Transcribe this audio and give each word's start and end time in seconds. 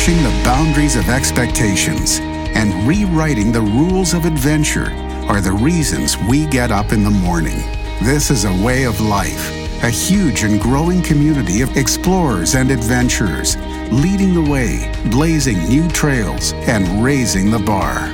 pushing 0.00 0.22
the 0.22 0.42
boundaries 0.44 0.96
of 0.96 1.10
expectations 1.10 2.20
and 2.56 2.88
rewriting 2.88 3.52
the 3.52 3.60
rules 3.60 4.14
of 4.14 4.24
adventure 4.24 4.90
are 5.28 5.42
the 5.42 5.52
reasons 5.52 6.16
we 6.26 6.46
get 6.46 6.70
up 6.70 6.92
in 6.92 7.04
the 7.04 7.10
morning. 7.10 7.58
This 8.02 8.30
is 8.30 8.46
a 8.46 8.64
way 8.64 8.84
of 8.84 8.98
life, 9.02 9.50
a 9.84 9.90
huge 9.90 10.42
and 10.42 10.58
growing 10.58 11.02
community 11.02 11.60
of 11.60 11.76
explorers 11.76 12.54
and 12.54 12.70
adventurers, 12.70 13.58
leading 13.92 14.32
the 14.32 14.50
way, 14.50 14.90
blazing 15.10 15.68
new 15.68 15.86
trails, 15.90 16.54
and 16.54 17.04
raising 17.04 17.50
the 17.50 17.58
bar. 17.58 18.10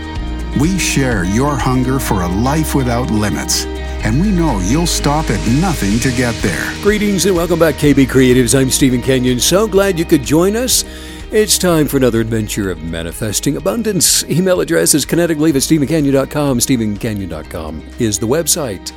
We 0.59 0.81
share 0.81 1.23
your 1.23 1.55
hunger 1.55 2.01
for 2.01 2.23
a 2.23 2.29
life 2.29 2.75
without 2.75 3.13
limits, 3.13 3.65
and 4.05 4.21
we 4.21 4.33
know 4.33 4.59
you'll 4.59 4.89
stop 4.89 5.31
at 5.31 5.49
nothing 5.61 6.01
to 6.01 6.11
get 6.17 6.35
there. 6.43 6.83
Greetings 6.83 7.27
and 7.27 7.37
welcome 7.37 7.61
back, 7.61 7.77
KB 7.77 8.07
Creatives. 8.07 8.59
I'm 8.59 8.71
Steven 8.71 9.01
Canyon. 9.01 9.39
So 9.39 9.69
glad 9.69 10.01
you 10.01 10.05
could 10.05 10.25
join 10.25 10.57
us. 10.57 10.85
It's 11.33 11.59
time 11.59 11.89
for 11.89 11.97
another 11.97 12.21
adventure 12.21 12.71
of 12.71 12.85
manifesting 12.85 13.57
abundance. 13.57 14.23
Email 14.31 14.61
address 14.61 14.95
is 14.95 15.05
kineticbelief 15.05 15.57
at 15.57 15.63
stevencanyon.com. 15.63 16.61
stevencanyon.com 16.61 17.83
is 17.99 18.21
the 18.21 18.29
website. 18.29 18.91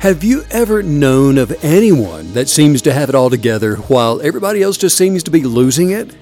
Have 0.00 0.24
you 0.24 0.42
ever 0.50 0.82
known 0.82 1.38
of 1.38 1.56
anyone 1.64 2.32
that 2.32 2.48
seems 2.48 2.82
to 2.82 2.92
have 2.92 3.08
it 3.08 3.14
all 3.14 3.30
together 3.30 3.76
while 3.76 4.20
everybody 4.20 4.64
else 4.64 4.76
just 4.76 4.98
seems 4.98 5.22
to 5.22 5.30
be 5.30 5.44
losing 5.44 5.90
it? 5.90 6.12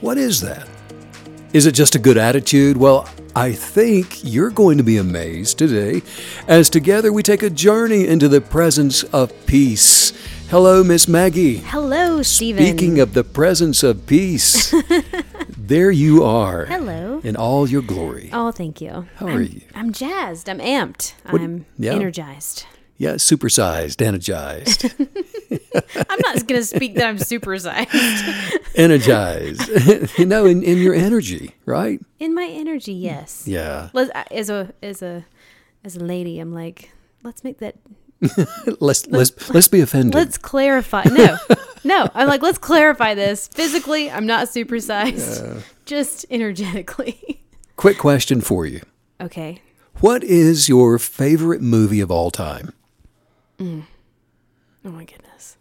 What 0.00 0.16
is 0.16 0.40
that? 0.40 0.66
Is 1.52 1.66
it 1.66 1.72
just 1.72 1.94
a 1.94 1.98
good 1.98 2.16
attitude? 2.16 2.78
Well, 2.78 3.06
I 3.36 3.52
think 3.52 4.24
you're 4.24 4.48
going 4.48 4.78
to 4.78 4.84
be 4.84 4.96
amazed 4.96 5.58
today 5.58 6.00
as 6.48 6.70
together 6.70 7.12
we 7.12 7.22
take 7.22 7.42
a 7.42 7.50
journey 7.50 8.06
into 8.06 8.26
the 8.26 8.40
presence 8.40 9.02
of 9.04 9.34
peace. 9.44 10.14
Hello, 10.50 10.82
Miss 10.82 11.06
Maggie. 11.06 11.58
Hello, 11.58 12.22
Steven. 12.22 12.64
Speaking 12.64 13.00
of 13.00 13.12
the 13.12 13.22
presence 13.22 13.82
of 13.82 14.06
peace, 14.06 14.74
there 15.58 15.90
you 15.90 16.24
are. 16.24 16.64
Hello. 16.64 17.20
In 17.22 17.36
all 17.36 17.68
your 17.68 17.82
glory. 17.82 18.30
Oh, 18.32 18.50
thank 18.50 18.80
you. 18.80 19.06
How 19.16 19.28
I'm, 19.28 19.36
are 19.36 19.42
you? 19.42 19.60
I'm 19.74 19.92
jazzed. 19.92 20.48
I'm 20.48 20.58
amped. 20.58 21.12
What- 21.28 21.42
I'm 21.42 21.66
yeah. 21.78 21.92
energized. 21.92 22.64
Yeah, 22.96 23.14
supersized, 23.14 24.00
energized, 24.02 24.84
I'm 26.10 26.18
not 26.20 26.48
going 26.48 26.60
to 26.60 26.64
speak 26.64 26.96
that 26.96 27.06
I'm 27.06 27.18
supersized. 27.18 28.58
energized. 28.74 30.18
you 30.18 30.26
know, 30.26 30.46
in, 30.46 30.64
in 30.64 30.78
your 30.78 30.94
energy, 30.94 31.54
right? 31.64 32.00
In 32.18 32.34
my 32.34 32.48
energy, 32.50 32.94
yes. 32.94 33.46
Yeah. 33.46 33.90
Uh, 33.94 34.24
as 34.32 34.50
a 34.50 34.72
as 34.82 35.00
a 35.00 35.26
as 35.84 35.94
a 35.94 36.00
lady, 36.00 36.40
I'm 36.40 36.52
like, 36.52 36.90
let's 37.22 37.44
make 37.44 37.58
that. 37.58 37.76
Let's 38.80 39.06
let's 39.06 39.50
let's 39.54 39.68
be 39.68 39.80
offended. 39.80 40.14
Let's 40.14 40.38
clarify. 40.38 41.04
No, 41.04 41.38
no. 41.84 42.08
I'm 42.14 42.26
like, 42.26 42.42
let's 42.42 42.58
clarify 42.58 43.14
this. 43.14 43.46
Physically, 43.48 44.10
I'm 44.10 44.26
not 44.26 44.48
supersized. 44.48 45.62
Just 45.84 46.26
energetically. 46.30 47.44
Quick 47.76 47.96
question 47.98 48.40
for 48.40 48.66
you. 48.66 48.80
okay. 49.20 49.62
What 50.00 50.22
is 50.24 50.68
your 50.68 50.98
favorite 50.98 51.60
movie 51.62 52.00
of 52.00 52.10
all 52.10 52.30
time? 52.30 52.72
Mm. 53.58 53.82
Oh 54.84 54.90
my 54.90 55.04
goodness. 55.04 55.56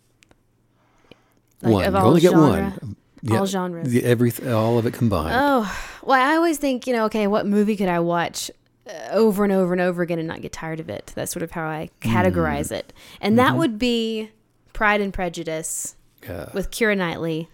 Like, 1.62 1.74
one. 1.74 1.86
of 1.86 1.94
You 1.94 2.00
only 2.00 2.22
get 2.22 2.32
genre? 2.32 2.50
one. 2.50 2.96
All 3.32 3.46
genres. 3.48 3.90
The, 3.92 4.04
every, 4.04 4.32
all 4.48 4.78
of 4.78 4.86
it 4.86 4.94
combined. 4.94 5.34
Oh, 5.36 5.76
well, 6.04 6.22
I 6.22 6.36
always 6.36 6.60
think, 6.60 6.86
you 6.86 6.94
know, 6.94 7.06
okay, 7.06 7.26
what 7.28 7.46
movie 7.48 7.76
could 7.76 7.90
I 7.90 8.00
watch 8.00 8.52
Uh, 8.88 9.10
over 9.12 9.44
and 9.44 9.54
over 9.54 9.74
and 9.74 9.82
over 9.82 10.02
again 10.02 10.20
and 10.20 10.28
not 10.28 10.42
get 10.42 10.52
tired 10.52 10.80
of 10.80 10.90
it? 10.90 11.12
That's 11.16 11.32
sort 11.32 11.44
of 11.44 11.52
how 11.52 11.68
I 11.68 11.90
categorize 12.02 12.70
mm. 12.72 12.78
it. 12.78 12.94
And 13.22 13.38
that 13.40 13.50
mm-hmm. 13.50 13.58
would 13.60 13.80
be 13.80 14.32
Pride 14.74 15.02
and 15.02 15.14
Prejudice 15.14 15.96
yeah. 16.24 16.50
with 16.54 16.72
Keira 16.72 16.98
Knightley, 16.98 17.50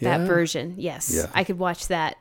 that 0.00 0.20
Yeah? 0.20 0.26
version. 0.26 0.74
Yes. 0.76 1.12
Yeah. 1.14 1.26
I 1.34 1.44
could 1.44 1.58
watch 1.58 1.88
that 1.88 2.16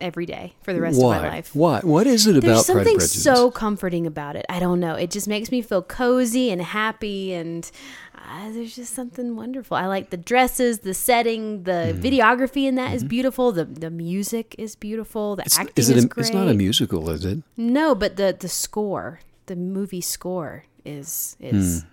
every 0.00 0.26
day 0.26 0.54
for 0.62 0.72
the 0.72 0.80
rest 0.80 1.00
Why? 1.00 1.16
of 1.16 1.22
my 1.22 1.28
life. 1.28 1.54
Why? 1.54 1.80
What 1.80 2.06
is 2.06 2.26
it 2.26 2.32
There's 2.32 2.44
about 2.44 2.50
Pride 2.50 2.56
and 2.56 2.64
something 2.66 2.96
Prejudice? 2.98 3.22
so 3.22 3.50
comforting 3.50 4.06
about 4.06 4.36
it. 4.36 4.46
I 4.48 4.60
don't 4.60 4.80
know. 4.80 4.94
It 4.94 5.10
just 5.10 5.26
makes 5.28 5.50
me 5.50 5.62
feel 5.62 5.82
cozy 5.82 6.50
and 6.50 6.62
happy, 6.62 7.32
and 7.32 7.70
uh, 8.30 8.50
there's 8.52 8.74
just 8.76 8.92
something 8.94 9.34
wonderful. 9.36 9.76
I 9.76 9.86
like 9.86 10.10
the 10.10 10.16
dresses, 10.16 10.80
the 10.80 10.94
setting, 10.94 11.62
the 11.64 11.92
Hmm. 11.94 12.00
videography 12.06 12.64
in 12.68 12.74
that 12.76 12.92
is 12.94 13.02
beautiful. 13.04 13.52
The 13.52 13.64
the 13.64 13.90
music 13.90 14.54
is 14.58 14.76
beautiful. 14.76 15.36
The 15.36 15.44
It's, 15.46 15.58
acting 15.58 15.74
is 15.82 15.88
is, 15.90 15.96
it 15.96 16.04
a, 16.04 16.08
great. 16.08 16.26
it's 16.26 16.34
not 16.34 16.48
a 16.48 16.54
musical, 16.54 17.08
is 17.10 17.24
it? 17.24 17.38
No, 17.56 17.94
but 17.94 18.16
the 18.16 18.36
the 18.38 18.48
score, 18.48 19.20
the 19.46 19.56
movie 19.56 20.00
score 20.02 20.64
is 20.84 21.36
is 21.40 21.84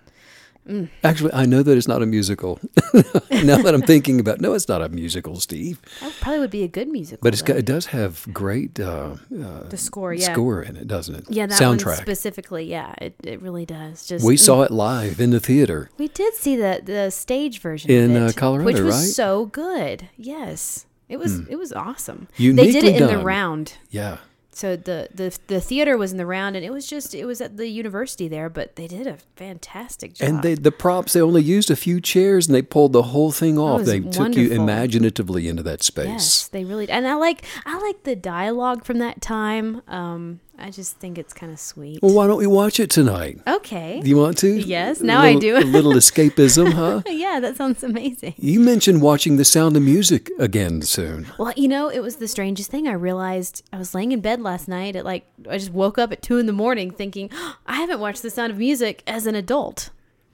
Actually, 1.04 1.32
I 1.32 1.46
know 1.46 1.62
that 1.62 1.76
it's 1.76 1.86
not 1.86 2.02
a 2.02 2.06
musical. 2.06 2.58
now 3.30 3.62
that 3.62 3.72
I'm 3.72 3.82
thinking 3.82 4.18
about, 4.18 4.40
no, 4.40 4.54
it's 4.54 4.68
not 4.68 4.82
a 4.82 4.88
musical, 4.88 5.38
Steve. 5.38 5.80
that 6.00 6.12
probably 6.20 6.40
would 6.40 6.50
be 6.50 6.64
a 6.64 6.68
good 6.68 6.88
musical. 6.88 7.22
But 7.22 7.44
got, 7.44 7.56
it 7.56 7.64
does 7.64 7.86
have 7.86 8.26
great 8.32 8.80
uh, 8.80 9.16
uh, 9.40 9.68
the 9.68 9.76
score, 9.76 10.12
yeah, 10.12 10.32
score 10.32 10.62
in 10.62 10.76
it, 10.76 10.88
doesn't 10.88 11.14
it? 11.14 11.24
yeah, 11.28 11.46
that 11.46 11.60
soundtrack. 11.60 11.96
specifically, 11.96 12.64
yeah, 12.64 12.94
it, 12.98 13.14
it 13.22 13.40
really 13.40 13.64
does. 13.64 14.06
Just 14.06 14.24
we 14.24 14.34
mm. 14.34 14.40
saw 14.40 14.62
it 14.62 14.70
live 14.70 15.20
in 15.20 15.30
the 15.30 15.40
theater. 15.40 15.90
We 15.98 16.08
did 16.08 16.34
see 16.34 16.56
the 16.56 16.80
the 16.84 17.10
stage 17.10 17.60
version 17.60 17.90
In, 17.90 18.16
of 18.16 18.30
uh, 18.30 18.32
Colorado, 18.32 18.64
which 18.64 18.80
was 18.80 18.96
right? 18.96 19.08
So 19.08 19.46
good. 19.46 20.08
Yes, 20.16 20.86
it 21.08 21.18
was. 21.18 21.46
It 21.48 21.56
was 21.56 21.72
awesome. 21.72 22.28
they 22.36 22.52
did 22.52 22.84
it 22.84 23.00
in 23.00 23.06
the 23.06 23.18
round. 23.18 23.74
Yeah, 23.90 24.18
So 24.56 24.74
the, 24.74 25.10
the 25.14 25.38
the 25.48 25.60
theater 25.60 25.98
was 25.98 26.12
in 26.12 26.16
the 26.16 26.24
round, 26.24 26.56
and 26.56 26.64
it 26.64 26.70
was 26.70 26.86
just 26.86 27.14
it 27.14 27.26
was 27.26 27.42
at 27.42 27.58
the 27.58 27.68
university 27.68 28.26
there, 28.26 28.48
but 28.48 28.76
they 28.76 28.86
did 28.86 29.06
a 29.06 29.18
fantastic 29.36 30.14
job. 30.14 30.28
and 30.30 30.42
they 30.42 30.54
the 30.54 30.72
props 30.72 31.12
they 31.12 31.20
only 31.20 31.42
used 31.42 31.70
a 31.70 31.76
few 31.76 32.00
chairs 32.00 32.46
and 32.46 32.54
they 32.54 32.62
pulled 32.62 32.94
the 32.94 33.02
whole 33.02 33.32
thing 33.32 33.58
off. 33.58 33.82
They 33.82 34.00
took 34.00 34.34
you 34.34 34.48
imaginatively 34.50 35.46
into 35.46 35.62
that 35.64 35.82
space. 35.82 36.06
yes, 36.06 36.48
they 36.48 36.64
really 36.64 36.88
and 36.88 37.06
I 37.06 37.16
like 37.16 37.44
I 37.66 37.78
like 37.78 38.04
the 38.04 38.16
dialogue 38.16 38.86
from 38.86 38.96
that 38.96 39.20
time. 39.20 39.82
Um, 39.88 40.40
I 40.58 40.70
just 40.70 40.96
think 40.96 41.18
it's 41.18 41.34
kind 41.34 41.52
of 41.52 41.60
sweet. 41.60 42.00
Well, 42.02 42.14
why 42.14 42.26
don't 42.26 42.38
we 42.38 42.46
watch 42.46 42.80
it 42.80 42.90
tonight? 42.90 43.40
Okay. 43.46 44.00
Do 44.02 44.08
you 44.08 44.16
want 44.16 44.38
to? 44.38 44.48
Yes, 44.48 45.00
now 45.00 45.20
I 45.20 45.34
do. 45.34 45.56
a 45.58 45.60
little 45.60 45.92
escapism, 45.92 46.72
huh? 46.72 47.02
yeah, 47.06 47.40
that 47.40 47.56
sounds 47.56 47.82
amazing. 47.82 48.34
You 48.38 48.60
mentioned 48.60 49.02
watching 49.02 49.36
The 49.36 49.44
Sound 49.44 49.76
of 49.76 49.82
Music 49.82 50.30
again 50.38 50.82
soon. 50.82 51.26
Well, 51.38 51.52
you 51.56 51.68
know, 51.68 51.88
it 51.88 52.00
was 52.00 52.16
the 52.16 52.28
strangest 52.28 52.70
thing. 52.70 52.88
I 52.88 52.92
realized 52.92 53.62
I 53.72 53.78
was 53.78 53.94
laying 53.94 54.12
in 54.12 54.20
bed 54.20 54.40
last 54.40 54.66
night 54.66 54.96
at 54.96 55.04
like, 55.04 55.26
I 55.48 55.58
just 55.58 55.72
woke 55.72 55.98
up 55.98 56.10
at 56.12 56.22
two 56.22 56.38
in 56.38 56.46
the 56.46 56.52
morning 56.52 56.90
thinking, 56.90 57.30
I 57.66 57.74
haven't 57.76 58.00
watched 58.00 58.22
The 58.22 58.30
Sound 58.30 58.52
of 58.52 58.58
Music 58.58 59.02
as 59.06 59.26
an 59.26 59.34
adult. 59.34 59.90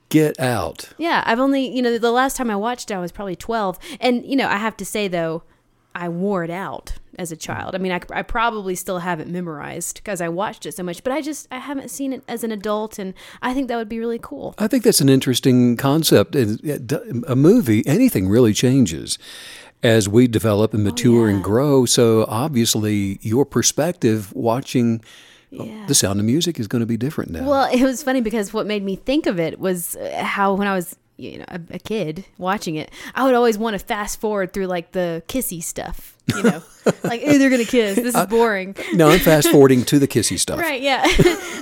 Get 0.08 0.38
out. 0.38 0.90
Yeah, 0.98 1.22
I've 1.26 1.40
only, 1.40 1.66
you 1.66 1.80
know, 1.80 1.96
the 1.98 2.12
last 2.12 2.36
time 2.36 2.50
I 2.50 2.56
watched 2.56 2.90
it, 2.90 2.94
I 2.94 3.00
was 3.00 3.10
probably 3.10 3.34
12. 3.34 3.78
And, 3.98 4.24
you 4.26 4.36
know, 4.36 4.46
I 4.46 4.58
have 4.58 4.76
to 4.76 4.84
say, 4.84 5.08
though, 5.08 5.42
I 5.94 6.08
wore 6.08 6.44
it 6.44 6.50
out 6.50 6.94
as 7.18 7.30
a 7.30 7.36
child. 7.36 7.74
I 7.74 7.78
mean, 7.78 7.92
I, 7.92 8.00
I 8.10 8.22
probably 8.22 8.74
still 8.74 9.00
have 9.00 9.20
it 9.20 9.28
memorized 9.28 9.96
because 9.96 10.20
I 10.20 10.28
watched 10.28 10.64
it 10.66 10.74
so 10.74 10.82
much, 10.82 11.04
but 11.04 11.12
I 11.12 11.20
just, 11.20 11.46
I 11.50 11.58
haven't 11.58 11.90
seen 11.90 12.12
it 12.12 12.22
as 12.26 12.42
an 12.44 12.50
adult. 12.52 12.98
And 12.98 13.12
I 13.42 13.52
think 13.52 13.68
that 13.68 13.76
would 13.76 13.88
be 13.88 13.98
really 13.98 14.18
cool. 14.20 14.54
I 14.58 14.66
think 14.66 14.82
that's 14.84 15.00
an 15.02 15.08
interesting 15.10 15.76
concept. 15.76 16.34
A 16.34 17.36
movie, 17.36 17.86
anything 17.86 18.28
really 18.28 18.52
changes 18.54 19.18
as 19.82 20.08
we 20.08 20.26
develop 20.26 20.72
and 20.74 20.84
mature 20.84 21.28
and 21.28 21.36
Oh, 21.36 21.38
yeah. 21.38 21.44
grow. 21.44 21.84
So 21.86 22.24
obviously, 22.28 23.18
your 23.22 23.44
perspective 23.44 24.32
watching 24.32 25.02
Yeah. 25.50 25.84
The 25.86 25.94
Sound 25.94 26.18
of 26.18 26.24
Music 26.24 26.58
is 26.58 26.66
going 26.66 26.80
to 26.80 26.86
be 26.86 26.96
different 26.96 27.30
now. 27.30 27.46
Well, 27.46 27.68
it 27.70 27.82
was 27.82 28.02
funny 28.02 28.22
because 28.22 28.54
what 28.54 28.66
made 28.66 28.82
me 28.82 28.96
think 28.96 29.26
of 29.26 29.38
it 29.38 29.58
was 29.60 29.96
uh, 29.96 30.24
how 30.24 30.54
when 30.54 30.66
I 30.66 30.74
was 30.74 30.96
you 31.22 31.38
know 31.38 31.44
a, 31.48 31.60
a 31.70 31.78
kid 31.78 32.24
watching 32.38 32.76
it, 32.76 32.90
I 33.14 33.24
would 33.24 33.34
always 33.34 33.58
want 33.58 33.74
to 33.74 33.84
fast 33.84 34.20
forward 34.20 34.52
through 34.52 34.66
like 34.66 34.92
the 34.92 35.22
kissy 35.28 35.62
stuff. 35.62 36.11
You 36.36 36.42
know, 36.44 36.62
like 37.04 37.20
hey, 37.20 37.36
they're 37.36 37.50
gonna 37.50 37.64
kiss. 37.64 37.96
This 37.96 38.06
is 38.06 38.14
uh, 38.14 38.26
boring. 38.26 38.76
no, 38.94 39.10
I'm 39.10 39.18
fast 39.18 39.50
forwarding 39.50 39.84
to 39.86 39.98
the 39.98 40.06
kissy 40.08 40.38
stuff. 40.38 40.58
Right? 40.60 40.80
Yeah. 40.80 41.02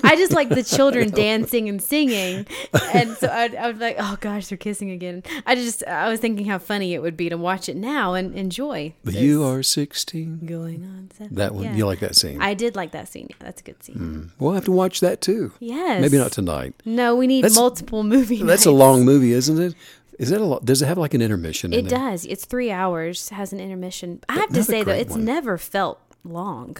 I 0.02 0.14
just 0.16 0.32
like 0.32 0.48
the 0.48 0.62
children 0.62 1.10
dancing 1.10 1.68
and 1.68 1.80
singing, 1.82 2.46
and 2.94 3.16
so 3.16 3.28
I'd, 3.28 3.54
I 3.54 3.66
would 3.68 3.80
like, 3.80 3.96
oh 3.98 4.16
gosh, 4.20 4.48
they're 4.48 4.58
kissing 4.58 4.90
again. 4.90 5.22
I 5.46 5.54
just 5.54 5.84
I 5.86 6.08
was 6.10 6.20
thinking 6.20 6.46
how 6.46 6.58
funny 6.58 6.94
it 6.94 7.00
would 7.02 7.16
be 7.16 7.28
to 7.30 7.36
watch 7.36 7.68
it 7.68 7.76
now 7.76 8.14
and 8.14 8.34
enjoy. 8.34 8.94
But 9.04 9.14
you 9.14 9.44
are 9.44 9.62
16. 9.62 10.40
going 10.46 10.84
on. 10.84 11.10
seven- 11.16 11.34
That 11.36 11.54
one, 11.54 11.64
Yeah. 11.64 11.74
you 11.76 11.86
like 11.86 12.00
that 12.00 12.16
scene? 12.16 12.40
I 12.40 12.54
did 12.54 12.76
like 12.76 12.92
that 12.92 13.08
scene. 13.08 13.26
Yeah, 13.30 13.36
that's 13.40 13.60
a 13.60 13.64
good 13.64 13.82
scene. 13.82 13.96
Hmm. 13.96 14.22
we'll 14.38 14.52
have 14.54 14.64
to 14.66 14.72
watch 14.72 15.00
that 15.00 15.20
too. 15.20 15.52
Yes. 15.60 16.00
Maybe 16.02 16.18
not 16.18 16.32
tonight. 16.32 16.74
No, 16.84 17.16
we 17.16 17.26
need 17.26 17.44
That's- 17.44 17.56
multiple 17.56 18.02
movies. 18.02 18.42
That's 18.44 18.66
a 18.66 18.70
long 18.72 19.04
movie, 19.04 19.32
isn't 19.32 19.58
it? 19.60 19.74
Is 20.20 20.28
that 20.28 20.40
a 20.40 20.44
lot? 20.44 20.66
Does 20.66 20.82
it 20.82 20.86
have 20.86 20.98
like 20.98 21.14
an 21.14 21.22
intermission? 21.22 21.72
in 21.72 21.86
It 21.86 21.88
does. 21.88 22.26
It's 22.26 22.44
three 22.44 22.70
hours. 22.70 23.30
Has 23.30 23.54
an 23.54 23.58
intermission. 23.58 24.20
I 24.28 24.34
have 24.34 24.50
to 24.50 24.62
say 24.62 24.84
though, 24.84 24.92
it's 24.92 25.12
one. 25.12 25.24
never 25.24 25.56
felt 25.56 25.98
long. 26.22 26.76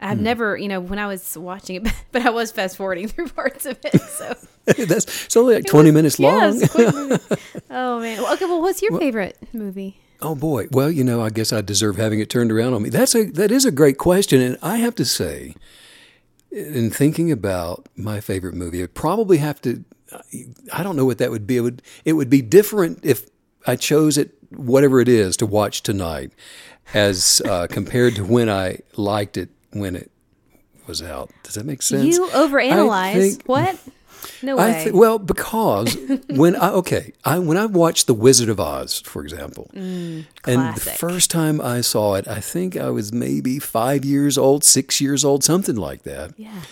I've 0.00 0.18
hmm. 0.18 0.22
never, 0.24 0.56
you 0.56 0.68
know, 0.68 0.78
when 0.78 1.00
I 1.00 1.08
was 1.08 1.36
watching 1.36 1.84
it, 1.84 1.92
but 2.12 2.24
I 2.24 2.30
was 2.30 2.52
fast 2.52 2.76
forwarding 2.76 3.08
through 3.08 3.30
parts 3.30 3.66
of 3.66 3.76
it. 3.84 4.00
So 4.00 4.36
That's 4.66 5.26
it's 5.26 5.36
only 5.36 5.56
like 5.56 5.66
20 5.66 5.90
minutes 5.90 6.20
long. 6.20 6.60
Movie. 6.60 7.18
oh 7.70 7.98
man. 7.98 8.22
Well, 8.22 8.32
okay. 8.34 8.44
Well, 8.44 8.62
what's 8.62 8.82
your 8.82 8.96
favorite 8.96 9.36
movie? 9.52 9.98
Oh 10.20 10.36
boy. 10.36 10.68
Well, 10.70 10.92
you 10.92 11.02
know, 11.02 11.20
I 11.20 11.30
guess 11.30 11.52
I 11.52 11.60
deserve 11.60 11.96
having 11.96 12.20
it 12.20 12.30
turned 12.30 12.52
around 12.52 12.72
on 12.72 12.82
me. 12.82 12.88
That's 12.88 13.16
a 13.16 13.24
that 13.32 13.50
is 13.50 13.64
a 13.64 13.72
great 13.72 13.98
question, 13.98 14.40
and 14.40 14.56
I 14.62 14.76
have 14.76 14.94
to 14.94 15.04
say, 15.04 15.56
in 16.52 16.90
thinking 16.90 17.32
about 17.32 17.88
my 17.96 18.20
favorite 18.20 18.54
movie, 18.54 18.80
I'd 18.80 18.94
probably 18.94 19.38
have 19.38 19.60
to. 19.62 19.84
I 20.72 20.82
don't 20.82 20.96
know 20.96 21.04
what 21.04 21.18
that 21.18 21.30
would 21.30 21.46
be. 21.46 21.56
It 21.56 21.60
would 21.60 21.82
it 22.04 22.12
would 22.14 22.30
be 22.30 22.42
different 22.42 23.00
if 23.02 23.26
I 23.66 23.76
chose 23.76 24.16
it, 24.18 24.32
whatever 24.50 25.00
it 25.00 25.08
is, 25.08 25.36
to 25.38 25.46
watch 25.46 25.82
tonight. 25.82 26.32
as 26.94 27.42
uh, 27.44 27.66
compared 27.68 28.14
to 28.16 28.24
when 28.24 28.48
I 28.48 28.78
liked 28.96 29.36
it 29.36 29.50
when 29.72 29.94
it 29.94 30.10
was 30.86 31.02
out. 31.02 31.30
Does 31.42 31.54
that 31.54 31.66
make 31.66 31.82
sense? 31.82 32.16
You 32.16 32.26
overanalyze. 32.28 33.12
think- 33.36 33.42
what? 33.44 33.76
No 34.42 34.58
I 34.58 34.70
way. 34.72 34.84
thi- 34.84 34.90
well, 34.92 35.18
because 35.20 35.96
when 36.28 36.56
I 36.56 36.70
okay, 36.70 37.12
I 37.24 37.38
when 37.38 37.56
I 37.56 37.66
watched 37.66 38.06
The 38.08 38.14
Wizard 38.14 38.48
of 38.48 38.58
Oz, 38.58 39.00
for 39.00 39.22
example, 39.22 39.70
and 39.74 40.24
the 40.44 40.50
Mm, 40.50 40.96
first 40.96 41.30
time 41.30 41.60
I 41.60 41.82
saw 41.82 42.14
it, 42.14 42.26
I 42.26 42.40
think 42.40 42.76
I 42.76 42.90
was 42.90 43.12
maybe 43.12 43.58
five 43.60 44.04
years 44.04 44.36
old, 44.36 44.64
six 44.64 45.00
years 45.00 45.24
old, 45.24 45.44
something 45.44 45.76
like 45.76 46.02
that. 46.02 46.32
yeah. 46.36 46.62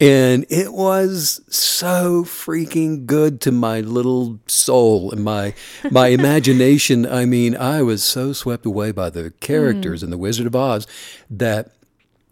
And 0.00 0.46
it 0.48 0.72
was 0.72 1.40
so 1.48 2.24
freaking 2.24 3.04
good 3.04 3.40
to 3.40 3.52
my 3.52 3.80
little 3.80 4.38
soul 4.46 5.10
and 5.10 5.24
my 5.24 5.54
my 5.90 6.08
imagination. 6.18 7.04
I 7.04 7.24
mean, 7.24 7.56
I 7.56 7.82
was 7.82 8.04
so 8.04 8.32
swept 8.32 8.64
away 8.64 8.92
by 8.92 9.10
the 9.10 9.32
characters 9.40 10.00
mm. 10.00 10.04
in 10.04 10.10
The 10.10 10.18
Wizard 10.18 10.46
of 10.46 10.54
Oz 10.54 10.86
that 11.28 11.72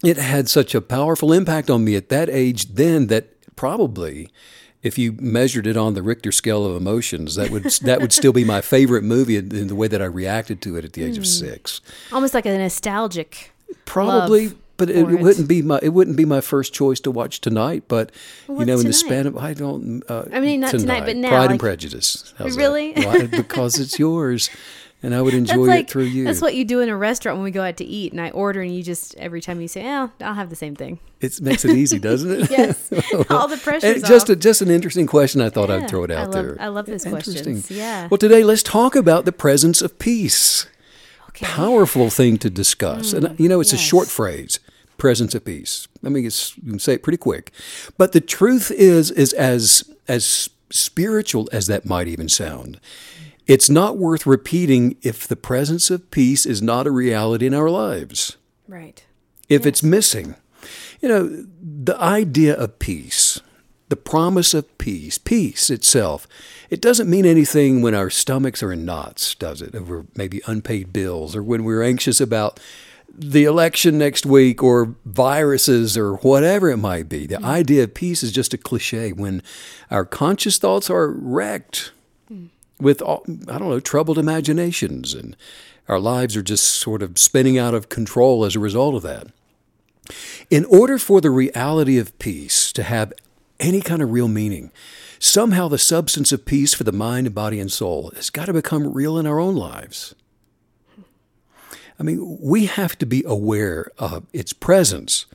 it 0.05 0.17
had 0.17 0.49
such 0.49 0.75
a 0.75 0.81
powerful 0.81 1.33
impact 1.33 1.69
on 1.69 1.85
me 1.85 1.97
at 1.97 2.09
that 2.11 2.29
age 2.31 2.75
then 2.75 3.09
that 3.09 3.33
probably 3.57 4.31
if 4.83 4.97
you 4.97 5.13
measured 5.19 5.67
it 5.67 5.77
on 5.77 5.95
the 5.95 6.03
Richter 6.03 6.31
scale 6.31 6.65
of 6.65 6.77
emotions, 6.77 7.35
that 7.35 7.51
would 7.51 7.65
that 7.65 8.01
would 8.01 8.13
still 8.13 8.33
be 8.33 8.45
my 8.45 8.61
favorite 8.77 9.03
movie 9.03 9.37
in, 9.37 9.55
in 9.55 9.67
the 9.67 9.75
way 9.75 9.89
that 9.89 10.01
I 10.01 10.05
reacted 10.05 10.63
to 10.63 10.77
it 10.77 10.85
at 10.85 10.93
the 10.93 11.03
age 11.03 11.19
of 11.19 11.25
mm. 11.25 11.27
six. 11.27 11.81
Almost 12.13 12.35
like 12.35 12.47
a 12.47 12.57
nostalgic. 12.57 13.53
Probably, 13.85 14.49
love 14.49 14.57
but 14.77 14.91
it, 14.91 14.97
it. 14.97 15.21
wouldn't 15.21 15.49
be 15.49 15.63
my 15.63 15.79
it 15.83 15.91
wouldn't 15.91 16.17
be 16.17 16.25
my 16.25 16.41
first 16.41 16.73
choice 16.75 17.01
to 17.01 17.11
watch 17.11 17.41
tonight. 17.41 17.85
But 17.89 18.13
you 18.49 18.65
know, 18.65 18.79
in 18.79 18.87
the 18.87 18.93
span 18.93 19.27
of 19.27 19.37
I 19.37 19.55
don't. 19.55 20.03
Uh, 20.09 20.25
I 20.33 20.41
mean, 20.41 20.61
not 20.61 20.73
tonight, 20.73 21.05
but 21.07 21.17
now, 21.17 21.29
Pride 21.31 21.41
like- 21.43 21.51
and 21.53 21.61
Prejudice. 21.61 22.35
How's? 22.39 22.57
Really? 22.57 22.93
Why? 22.95 23.27
Because 23.27 23.79
it's 23.79 23.99
yours, 23.99 24.51
and 25.03 25.15
I 25.15 25.23
would 25.23 25.35
enjoy 25.43 25.65
like 25.67 25.81
it 25.87 25.91
through 25.91 26.05
you. 26.05 26.25
that's 26.25 26.41
what 26.43 26.55
you 26.55 26.65
do 26.65 26.81
in 26.81 26.89
a 26.89 26.97
restaurant 26.97 27.39
when 27.39 27.45
we 27.45 27.51
go 27.51 27.63
out 27.63 27.77
to 27.79 27.85
eat, 27.85 28.13
and 28.13 28.21
I 28.21 28.31
order, 28.31 28.61
and 28.61 28.75
you 28.75 28.83
just 28.83 29.15
every 29.17 29.41
time 29.41 29.61
you 29.61 29.69
say, 29.69 29.87
"Oh, 29.87 30.11
I'll 30.21 30.35
have 30.35 30.51
the 30.51 30.57
same 30.57 30.75
thing." 30.77 30.99
it 31.19 31.41
makes 31.41 31.65
it 31.65 31.71
easy, 31.75 31.99
doesn't 31.99 32.31
it? 32.31 32.51
Yes, 32.57 32.93
all 33.31 33.49
the 33.49 33.57
pressure. 33.57 33.99
Just 34.01 34.29
a, 34.29 34.37
just 34.37 34.61
an 34.61 34.71
interesting 34.71 35.07
question. 35.07 35.41
I 35.41 35.49
thought 35.49 35.71
Yeah, 35.71 35.77
I'd 35.77 35.89
throw 35.89 36.05
it 36.05 36.11
I 36.11 36.17
out 36.17 36.31
love- 36.33 36.45
there. 36.45 36.57
I 36.61 36.69
love 36.69 36.89
Interesting. 36.89 37.13
questions, 37.13 37.71
yeah. 37.71 38.09
Well, 38.11 38.19
today 38.19 38.45
let's 38.45 38.63
talk 38.63 38.95
about 38.95 39.25
the 39.25 39.33
presence 39.33 39.81
of 39.81 39.99
peace. 39.99 40.67
Okay. 41.31 41.47
Powerful 41.47 42.09
thing 42.09 42.39
to 42.39 42.49
discuss, 42.51 43.13
and 43.13 43.39
you 43.39 43.47
know 43.49 43.61
it's 43.61 43.73
a 43.75 43.79
short 43.79 44.09
phrase. 44.09 44.59
Presence 44.99 45.35
of 45.35 45.45
peace. 45.45 45.89
I 46.05 46.09
mean, 46.09 46.25
it's, 46.27 46.57
you 46.59 46.71
can 46.71 46.79
say 46.79 46.95
it 46.95 47.03
pretty 47.03 47.19
quick, 47.19 47.53
but 47.99 48.13
the 48.13 48.21
truth 48.21 48.71
is, 48.71 49.11
is 49.11 49.33
as 49.35 49.85
as 50.09 50.49
spiritual 50.71 51.49
as 51.53 51.67
that 51.67 51.85
might 51.87 52.09
even 52.09 52.29
sound, 52.29 52.81
it's 53.47 53.69
not 53.71 53.99
worth 53.99 54.27
repeating 54.27 54.97
if 55.03 55.27
the 55.29 55.37
presence 55.37 55.91
of 55.91 56.11
peace 56.11 56.47
is 56.47 56.61
not 56.63 56.87
a 56.87 56.91
reality 56.91 57.47
in 57.47 57.55
our 57.55 57.71
lives 57.71 58.37
Right. 58.69 59.05
if 59.49 59.65
it's 59.67 59.83
missing. 59.83 60.35
You 61.01 61.09
know, 61.09 61.47
the 61.63 61.97
idea 62.01 62.55
of 62.57 62.79
peace, 62.81 63.41
the 63.89 63.97
promise 63.97 64.55
of 64.55 64.77
peace, 64.79 65.19
peace 65.19 65.71
itself, 65.71 66.27
it 66.71 66.81
doesn't 66.81 67.09
mean 67.11 67.25
anything 67.27 67.83
when 67.83 67.95
our 67.95 68.11
stomachs 68.11 68.63
are 68.63 68.73
in 68.73 68.85
knots, 68.85 69.35
does 69.37 69.63
it? 69.63 69.75
Over 69.75 70.07
maybe 70.17 70.41
unpaid 70.47 70.93
bills 70.93 71.37
or 71.37 71.43
when 71.43 71.63
we're 71.63 71.83
anxious 71.85 72.21
about 72.21 72.59
the 73.19 73.45
election 73.45 73.99
next 73.99 74.27
week 74.27 74.63
or 74.63 74.95
viruses 75.05 75.97
or 75.97 76.17
whatever 76.17 76.71
it 76.71 76.77
might 76.77 77.09
be. 77.09 77.27
The 77.27 77.37
mm-hmm. 77.37 77.45
idea 77.45 77.85
of 77.85 77.95
peace 77.95 78.23
is 78.23 78.33
just 78.33 78.53
a 78.53 78.59
cliche 78.59 79.13
when 79.13 79.43
our 79.91 80.05
conscious 80.05 80.59
thoughts 80.59 80.91
are 80.91 81.09
wrecked 81.09 81.93
mm. 82.31 82.49
with 82.79 83.01
all, 83.01 83.25
I 83.49 83.59
don't 83.59 83.71
know 83.71 83.81
troubled 83.81 84.19
imaginations 84.19 85.15
and 85.15 85.37
our 85.89 85.99
lives 85.99 86.37
are 86.37 86.43
just 86.43 86.67
sort 86.67 87.03
of 87.03 87.17
spinning 87.17 87.59
out 87.59 87.75
of 87.75 87.89
control 87.89 88.45
as 88.45 88.57
a 88.57 88.61
result 88.61 88.95
of 88.95 89.03
that. 89.03 89.29
In 90.51 90.65
order 90.67 90.99
for 90.99 91.21
the 91.21 91.31
reality 91.31 91.99
of 91.99 92.17
peace 92.19 92.73
to 92.73 92.83
have 92.83 93.13
any 93.59 93.81
kind 93.81 94.03
of 94.03 94.11
real 94.11 94.29
meaning, 94.29 94.71
somehow 95.19 95.69
the 95.69 95.79
substance 95.79 96.33
of 96.33 96.45
peace 96.45 96.75
for 96.75 96.85
the 96.85 96.93
mind 96.93 97.27
and 97.27 97.35
body 97.35 97.59
and 97.61 97.73
soul 97.73 98.13
has 98.17 98.31
got 98.31 98.47
to 98.47 98.53
become 98.53 98.93
real 98.93 99.19
in 99.19 99.27
our 99.27 99.41
own 99.41 99.57
lives. 99.57 100.15
I 101.99 102.03
mean, 102.03 102.39
we 102.41 102.67
have 102.67 102.97
to 102.99 103.07
be 103.07 103.25
aware 103.27 103.91
of 103.99 104.27
its 104.33 104.53
presence. 104.53 105.27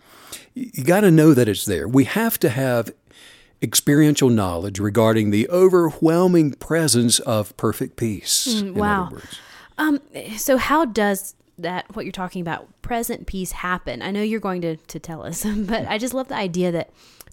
You 0.54 0.84
got 0.84 1.02
to 1.02 1.12
know 1.12 1.34
that 1.34 1.48
it's 1.48 1.66
there. 1.66 1.88
We 1.88 2.04
have 2.04 2.38
to 2.40 2.50
have 2.50 2.92
experiential 3.62 4.30
knowledge 4.30 4.80
regarding 4.80 5.32
the 5.32 5.48
overwhelming 5.50 6.54
presence 6.54 7.20
of 7.20 7.56
perfect 7.58 7.96
peace. 7.96 8.48
in 8.48 8.74
wow. 8.76 9.12
Um. 9.78 10.00
So 10.38 10.58
how 10.58 10.86
does 10.86 11.36
that 11.58 11.96
what 11.96 12.06
you're 12.06 12.12
talking 12.12 12.42
about 12.42 12.68
present 12.82 13.28
peace 13.28 13.54
happen? 13.54 14.02
I 14.02 14.12
know 14.12 14.22
you're 14.22 14.40
going 14.40 14.62
to 14.62 14.76
to 14.76 15.00
tell 15.00 15.24
us, 15.24 15.46
but 15.56 15.88
I 15.88 15.98
just 15.98 16.14
love 16.14 16.28
the 16.28 16.36
idea 16.36 16.72
that 16.72 16.92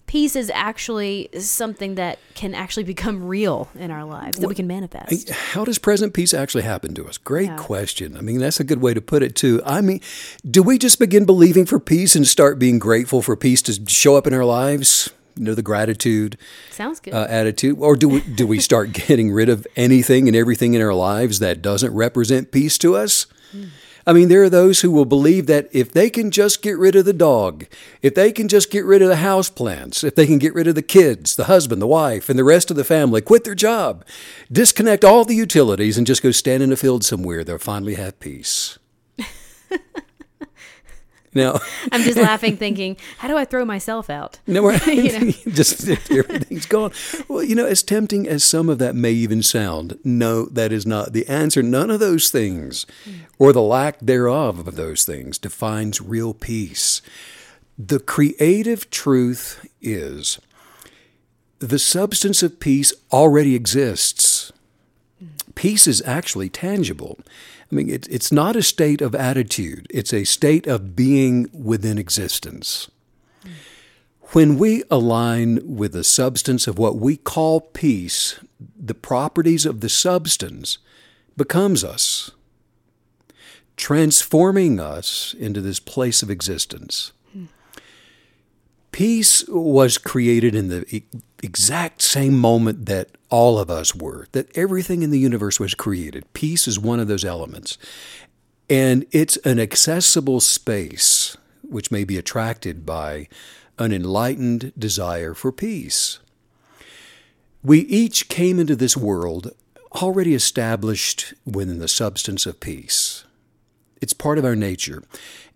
peace 0.09 0.35
is 0.35 0.49
actually 0.55 1.29
something 1.37 1.93
that 1.93 2.17
can 2.33 2.55
actually 2.55 2.83
become 2.95 3.27
real 3.27 3.69
in 3.75 3.91
our 3.91 4.03
lives 4.03 4.39
that 4.39 4.47
we 4.47 4.55
can 4.55 4.65
manifest. 4.65 5.29
How 5.29 5.63
does 5.63 5.77
present 5.77 6.15
peace 6.15 6.33
actually 6.33 6.63
happen 6.63 6.95
to 6.95 7.07
us? 7.07 7.19
Great 7.19 7.55
question. 7.57 8.17
I 8.17 8.21
mean, 8.21 8.39
that's 8.39 8.59
a 8.59 8.63
good 8.63 8.81
way 8.81 8.95
to 8.95 9.01
put 9.01 9.21
it, 9.21 9.35
too. 9.35 9.61
I 9.63 9.81
mean, 9.81 10.01
do 10.49 10.63
we 10.63 10.79
just 10.79 10.97
begin 10.97 11.25
believing 11.25 11.67
for 11.67 11.79
peace 11.79 12.15
and 12.15 12.27
start 12.27 12.57
being 12.57 12.79
grateful 12.79 13.21
for 13.21 13.35
peace 13.35 13.61
to 13.63 13.79
show 13.87 14.15
up 14.15 14.25
in 14.25 14.33
our 14.33 14.45
lives? 14.45 15.11
You 15.35 15.45
know, 15.45 15.53
the 15.53 15.61
gratitude 15.61 16.37
Sounds 16.71 16.99
good. 16.99 17.13
uh, 17.13 17.27
attitude? 17.29 17.77
Or 17.79 17.95
do 17.95 18.09
we, 18.09 18.21
do 18.21 18.47
we 18.47 18.59
start 18.59 18.91
getting 19.07 19.31
rid 19.31 19.47
of 19.47 19.67
anything 19.75 20.27
and 20.27 20.35
everything 20.35 20.73
in 20.73 20.81
our 20.81 20.93
lives 20.93 21.37
that 21.37 21.61
doesn't 21.61 21.93
represent 21.93 22.51
peace 22.51 22.79
to 22.79 22.95
us? 22.95 23.27
I 24.09 24.11
mean, 24.11 24.27
there 24.27 24.41
are 24.41 24.49
those 24.49 24.81
who 24.81 24.89
will 24.89 25.05
believe 25.05 25.45
that 25.45 25.69
if 25.71 25.91
they 25.91 26.09
can 26.09 26.31
just 26.31 26.63
get 26.63 26.79
rid 26.79 26.95
of 26.95 27.05
the 27.05 27.13
dog, 27.13 27.67
if 28.01 28.15
they 28.15 28.31
can 28.31 28.47
just 28.47 28.71
get 28.71 28.83
rid 28.83 29.03
of 29.03 29.07
the 29.07 29.17
house 29.17 29.51
plants, 29.51 30.03
if 30.03 30.15
they 30.15 30.25
can 30.25 30.39
get 30.39 30.55
rid 30.55 30.65
of 30.65 30.73
the 30.73 30.81
kids, 30.81 31.35
the 31.35 31.43
husband, 31.43 31.79
the 31.79 31.85
wife, 31.85 32.27
and 32.27 32.39
the 32.39 32.43
rest 32.43 32.71
of 32.71 32.75
the 32.75 32.83
family, 32.83 33.21
quit 33.21 33.43
their 33.43 33.53
job, 33.53 34.03
disconnect 34.51 35.05
all 35.05 35.25
the 35.25 35.35
utilities, 35.35 35.95
and 35.95 36.07
just 36.07 36.23
go 36.23 36.31
stand 36.31 36.63
in 36.63 36.71
a 36.71 36.75
field 36.75 37.03
somewhere, 37.03 37.43
they'll 37.43 37.59
finally 37.59 37.93
have 37.93 38.19
peace. 38.19 38.79
now, 41.33 41.59
I'm 41.91 42.01
just 42.01 42.17
laughing, 42.17 42.57
thinking, 42.57 42.97
how 43.17 43.27
do 43.27 43.37
I 43.37 43.45
throw 43.45 43.65
myself 43.65 44.09
out? 44.09 44.39
no, 44.47 44.63
we're, 44.63 44.77
You 44.85 45.19
know? 45.19 45.31
just 45.49 45.87
everything's 45.87 46.65
gone. 46.65 46.91
Well, 47.27 47.43
you 47.43 47.55
know, 47.55 47.65
as 47.65 47.83
tempting 47.83 48.27
as 48.27 48.43
some 48.43 48.69
of 48.69 48.79
that 48.79 48.95
may 48.95 49.11
even 49.11 49.43
sound, 49.43 49.99
no, 50.03 50.45
that 50.45 50.71
is 50.71 50.85
not 50.85 51.13
the 51.13 51.27
answer. 51.27 51.61
None 51.61 51.91
of 51.91 51.99
those 51.99 52.29
things, 52.29 52.85
hmm. 53.03 53.11
or 53.37 53.53
the 53.53 53.61
lack 53.61 53.99
thereof 53.99 54.67
of 54.67 54.75
those 54.75 55.03
things, 55.03 55.37
defines 55.37 56.01
real 56.01 56.33
peace. 56.33 57.01
The 57.77 57.99
creative 57.99 58.89
truth 58.89 59.65
is 59.81 60.39
the 61.59 61.79
substance 61.79 62.41
of 62.41 62.59
peace 62.59 62.93
already 63.11 63.55
exists. 63.55 64.51
Hmm. 65.19 65.27
Peace 65.55 65.87
is 65.87 66.01
actually 66.05 66.49
tangible. 66.49 67.19
I 67.71 67.75
mean, 67.75 67.89
it, 67.89 68.07
it's 68.09 68.31
not 68.31 68.55
a 68.55 68.63
state 68.63 69.01
of 69.01 69.13
attitude, 69.13 69.87
it's 69.89 70.13
a 70.13 70.23
state 70.23 70.65
of 70.65 70.95
being 70.95 71.49
within 71.53 71.97
existence. 71.97 72.89
When 74.31 74.57
we 74.57 74.83
align 74.91 75.75
with 75.75 75.93
the 75.93 76.03
substance 76.03 76.67
of 76.67 76.77
what 76.77 76.97
we 76.97 77.17
call 77.17 77.61
peace, 77.61 78.39
the 78.79 78.93
properties 78.93 79.65
of 79.65 79.81
the 79.81 79.89
substance 79.89 80.77
becomes 81.35 81.83
us, 81.83 82.31
transforming 83.75 84.79
us 84.79 85.33
into 85.39 85.61
this 85.61 85.79
place 85.79 86.21
of 86.21 86.29
existence. 86.29 87.11
Peace 88.91 89.47
was 89.47 89.97
created 89.97 90.53
in 90.53 90.67
the 90.67 91.03
exact 91.41 92.01
same 92.01 92.37
moment 92.37 92.85
that 92.87 93.09
all 93.29 93.59
of 93.59 93.69
us 93.69 93.95
were, 93.95 94.27
that 94.31 94.55
everything 94.57 95.03
in 95.03 95.11
the 95.11 95.19
universe 95.19 95.59
was 95.59 95.75
created. 95.75 96.31
Peace 96.33 96.67
is 96.67 96.79
one 96.79 96.99
of 96.99 97.07
those 97.07 97.25
elements. 97.25 97.77
And 98.69 99.05
it's 99.11 99.37
an 99.37 99.59
accessible 99.59 100.39
space 100.39 101.37
which 101.61 101.91
may 101.91 102.03
be 102.03 102.17
attracted 102.17 102.85
by 102.85 103.27
an 103.77 103.93
enlightened 103.93 104.73
desire 104.77 105.33
for 105.33 105.51
peace. 105.51 106.19
We 107.63 107.79
each 107.81 108.29
came 108.29 108.59
into 108.59 108.75
this 108.75 108.97
world 108.97 109.51
already 110.01 110.33
established 110.33 111.33
within 111.45 111.79
the 111.79 111.87
substance 111.87 112.45
of 112.45 112.59
peace. 112.59 113.25
It's 114.01 114.13
part 114.13 114.37
of 114.37 114.45
our 114.45 114.55
nature. 114.55 115.03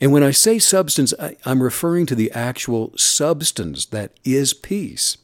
And 0.01 0.11
when 0.11 0.23
I 0.23 0.31
say 0.31 0.59
substance, 0.59 1.13
I, 1.19 1.37
I'm 1.45 1.63
referring 1.63 2.05
to 2.07 2.15
the 2.15 2.31
actual 2.31 2.91
substance 2.97 3.85
that 3.85 4.11
is 4.23 4.53
peace. 4.53 5.17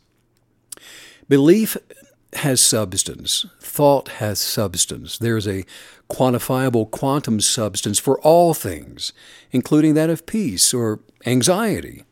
Belief 1.28 1.78
has 2.34 2.62
substance, 2.62 3.46
thought 3.60 4.08
has 4.08 4.40
substance. 4.40 5.18
There's 5.18 5.48
a 5.48 5.66
quantifiable 6.10 6.90
quantum 6.90 7.40
substance 7.40 8.00
for 8.00 8.20
all 8.22 8.54
things, 8.54 9.14
including 9.52 9.94
that 9.96 10.10
of 10.10 10.26
peace 10.26 10.74
or 10.74 11.00
anxiety. 11.26 12.04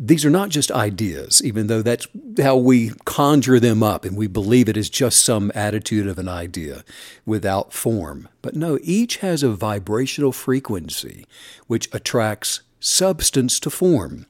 these 0.00 0.24
are 0.24 0.30
not 0.30 0.48
just 0.48 0.70
ideas, 0.70 1.42
even 1.44 1.66
though 1.66 1.82
that's 1.82 2.06
how 2.40 2.56
we 2.56 2.92
conjure 3.04 3.58
them 3.58 3.82
up 3.82 4.04
and 4.04 4.16
we 4.16 4.28
believe 4.28 4.68
it 4.68 4.76
is 4.76 4.88
just 4.88 5.24
some 5.24 5.50
attitude 5.56 6.06
of 6.06 6.18
an 6.18 6.28
idea 6.28 6.84
without 7.26 7.72
form. 7.72 8.28
But 8.40 8.54
no, 8.54 8.78
each 8.82 9.16
has 9.18 9.42
a 9.42 9.50
vibrational 9.50 10.30
frequency 10.30 11.26
which 11.66 11.92
attracts 11.92 12.60
substance 12.78 13.58
to 13.58 13.70
form. 13.70 14.26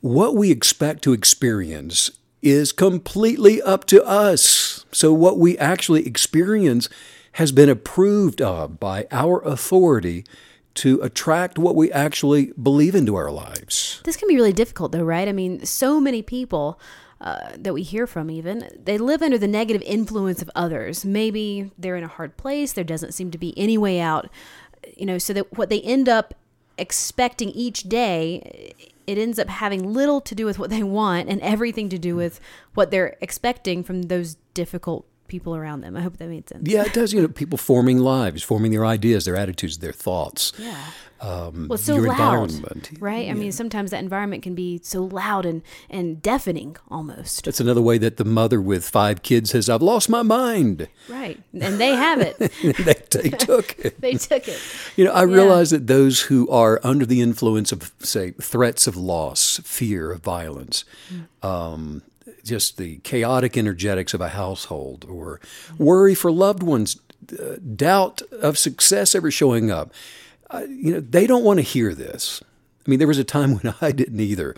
What 0.00 0.36
we 0.36 0.52
expect 0.52 1.02
to 1.02 1.12
experience 1.12 2.12
is 2.46 2.72
completely 2.72 3.60
up 3.62 3.84
to 3.86 4.04
us. 4.04 4.84
So, 4.92 5.12
what 5.12 5.38
we 5.38 5.58
actually 5.58 6.06
experience 6.06 6.88
has 7.32 7.52
been 7.52 7.68
approved 7.68 8.40
of 8.40 8.80
by 8.80 9.06
our 9.10 9.40
authority 9.42 10.24
to 10.74 11.00
attract 11.02 11.58
what 11.58 11.74
we 11.74 11.90
actually 11.90 12.52
believe 12.60 12.94
into 12.94 13.16
our 13.16 13.30
lives. 13.30 14.00
This 14.04 14.16
can 14.16 14.28
be 14.28 14.36
really 14.36 14.52
difficult, 14.52 14.92
though, 14.92 15.02
right? 15.02 15.28
I 15.28 15.32
mean, 15.32 15.64
so 15.64 16.00
many 16.00 16.22
people. 16.22 16.80
Uh, 17.18 17.56
that 17.56 17.72
we 17.72 17.82
hear 17.82 18.06
from, 18.06 18.30
even 18.30 18.68
they 18.78 18.98
live 18.98 19.22
under 19.22 19.38
the 19.38 19.48
negative 19.48 19.80
influence 19.86 20.42
of 20.42 20.50
others. 20.54 21.02
Maybe 21.02 21.70
they're 21.78 21.96
in 21.96 22.04
a 22.04 22.08
hard 22.08 22.36
place. 22.36 22.74
There 22.74 22.84
doesn't 22.84 23.12
seem 23.12 23.30
to 23.30 23.38
be 23.38 23.56
any 23.56 23.78
way 23.78 24.00
out. 24.00 24.28
You 24.98 25.06
know, 25.06 25.16
so 25.16 25.32
that 25.32 25.56
what 25.56 25.70
they 25.70 25.80
end 25.80 26.10
up 26.10 26.34
expecting 26.78 27.50
each 27.50 27.84
day 27.84 28.74
it 29.06 29.18
ends 29.18 29.38
up 29.38 29.48
having 29.48 29.92
little 29.92 30.20
to 30.20 30.34
do 30.34 30.44
with 30.44 30.58
what 30.58 30.70
they 30.70 30.82
want 30.82 31.28
and 31.28 31.40
everything 31.40 31.88
to 31.88 31.98
do 31.98 32.16
with 32.16 32.40
what 32.74 32.90
they're 32.90 33.16
expecting 33.20 33.82
from 33.82 34.02
those 34.02 34.36
difficult 34.52 35.06
people 35.28 35.54
around 35.56 35.80
them. 35.82 35.96
I 35.96 36.00
hope 36.00 36.16
that 36.18 36.28
made 36.28 36.48
sense. 36.48 36.68
Yeah, 36.68 36.84
it 36.84 36.92
does. 36.92 37.12
You 37.12 37.22
know, 37.22 37.28
people 37.28 37.58
forming 37.58 37.98
lives, 37.98 38.42
forming 38.42 38.70
their 38.72 38.84
ideas, 38.86 39.24
their 39.24 39.36
attitudes, 39.36 39.78
their 39.78 39.92
thoughts. 39.92 40.52
Yeah. 40.58 40.76
Um, 41.18 41.68
Well, 41.68 41.78
so 41.78 41.94
your 41.94 42.08
loud, 42.08 42.50
environment. 42.50 42.90
right? 43.00 43.30
I 43.30 43.32
mean, 43.32 43.50
sometimes 43.50 43.90
that 43.90 44.02
environment 44.02 44.42
can 44.42 44.54
be 44.54 44.80
so 44.82 45.02
loud 45.04 45.46
and 45.46 45.62
and 45.88 46.20
deafening 46.20 46.76
almost. 46.90 47.46
That's 47.46 47.58
another 47.58 47.80
way 47.80 47.96
that 47.96 48.18
the 48.18 48.24
mother 48.26 48.60
with 48.60 48.86
five 48.86 49.22
kids 49.22 49.50
says, 49.50 49.70
I've 49.70 49.80
lost 49.80 50.10
my 50.10 50.20
mind. 50.22 50.88
Right, 51.08 51.40
and 51.58 51.80
they 51.80 51.94
have 51.94 52.20
it. 52.20 52.36
they, 52.62 53.20
they 53.22 53.30
took 53.30 53.78
it. 53.78 53.98
they 54.00 54.12
took 54.12 54.46
it. 54.46 54.60
You 54.96 55.06
know, 55.06 55.12
I 55.12 55.22
realize 55.22 55.70
that 55.70 55.86
those 55.86 56.20
who 56.22 56.50
are 56.50 56.80
under 56.84 57.06
the 57.06 57.22
influence 57.22 57.72
of, 57.72 57.92
say, 58.00 58.32
threats 58.32 58.86
of 58.86 58.94
loss, 58.94 59.58
fear 59.64 60.12
of 60.12 60.20
violence, 60.22 60.84
um, 61.42 62.02
just 62.44 62.76
the 62.76 62.98
chaotic 62.98 63.56
energetics 63.56 64.14
of 64.14 64.20
a 64.20 64.30
household, 64.30 65.04
or 65.08 65.40
worry 65.78 66.14
for 66.14 66.30
loved 66.30 66.62
ones, 66.62 67.00
uh, 67.32 67.56
doubt 67.74 68.22
of 68.32 68.58
success 68.58 69.14
ever 69.14 69.30
showing 69.30 69.70
up, 69.70 69.92
uh, 70.50 70.62
you 70.68 70.92
know, 70.92 71.00
they 71.00 71.26
don't 71.26 71.44
want 71.44 71.58
to 71.58 71.62
hear 71.62 71.94
this. 71.94 72.42
I 72.86 72.90
mean, 72.90 72.98
there 72.98 73.08
was 73.08 73.18
a 73.18 73.24
time 73.24 73.54
when 73.60 73.74
I 73.80 73.92
didn't 73.92 74.20
either. 74.20 74.54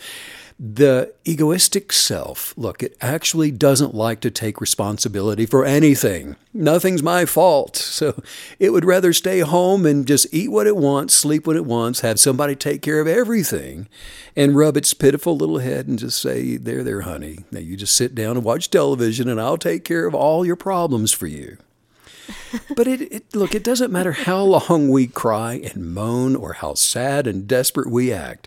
The 0.61 1.15
egoistic 1.25 1.93
self, 1.93 2.53
look, 2.57 2.83
it 2.83 2.97
actually 3.01 3.53
doesn't 3.53 3.95
like 3.95 4.19
to 4.23 4.31
take 4.31 4.61
responsibility 4.61 5.47
for 5.47 5.65
anything. 5.65 6.35
Nothing's 6.53 7.03
my 7.03 7.25
fault. 7.25 7.77
So 7.99 8.23
it 8.61 8.71
would 8.71 8.85
rather 8.85 9.13
stay 9.13 9.41
home 9.41 9.85
and 9.85 10.07
just 10.07 10.33
eat 10.33 10.53
what 10.53 10.69
it 10.69 10.77
wants, 10.77 11.15
sleep 11.15 11.49
when 11.49 11.57
it 11.57 11.65
wants, 11.65 12.01
have 12.01 12.21
somebody 12.21 12.55
take 12.55 12.81
care 12.81 13.01
of 13.01 13.09
everything, 13.09 13.89
and 14.37 14.57
rub 14.57 14.77
its 14.77 14.95
pitiful 14.95 15.37
little 15.37 15.59
head 15.59 15.89
and 15.89 15.99
just 15.99 16.21
say, 16.21 16.57
There, 16.57 16.85
there, 16.85 17.01
honey. 17.01 17.41
Now 17.51 17.59
you 17.59 17.77
just 17.77 17.97
sit 17.97 18.15
down 18.15 18.37
and 18.37 18.45
watch 18.45 18.71
television, 18.71 19.29
and 19.29 19.41
I'll 19.41 19.59
take 19.59 19.85
care 19.85 20.07
of 20.07 20.15
all 20.15 20.47
your 20.47 20.55
problems 20.55 21.13
for 21.13 21.27
you. 21.27 21.59
But 22.77 22.87
it, 22.87 23.01
it 23.13 23.35
look, 23.35 23.55
it 23.55 23.65
doesn't 23.65 23.93
matter 23.93 24.13
how 24.13 24.43
long 24.43 24.91
we 24.91 25.09
cry 25.09 25.55
and 25.55 25.93
moan 25.93 26.37
or 26.37 26.55
how 26.55 26.75
sad 26.75 27.27
and 27.27 27.49
desperate 27.49 27.91
we 27.91 28.13
act. 28.13 28.47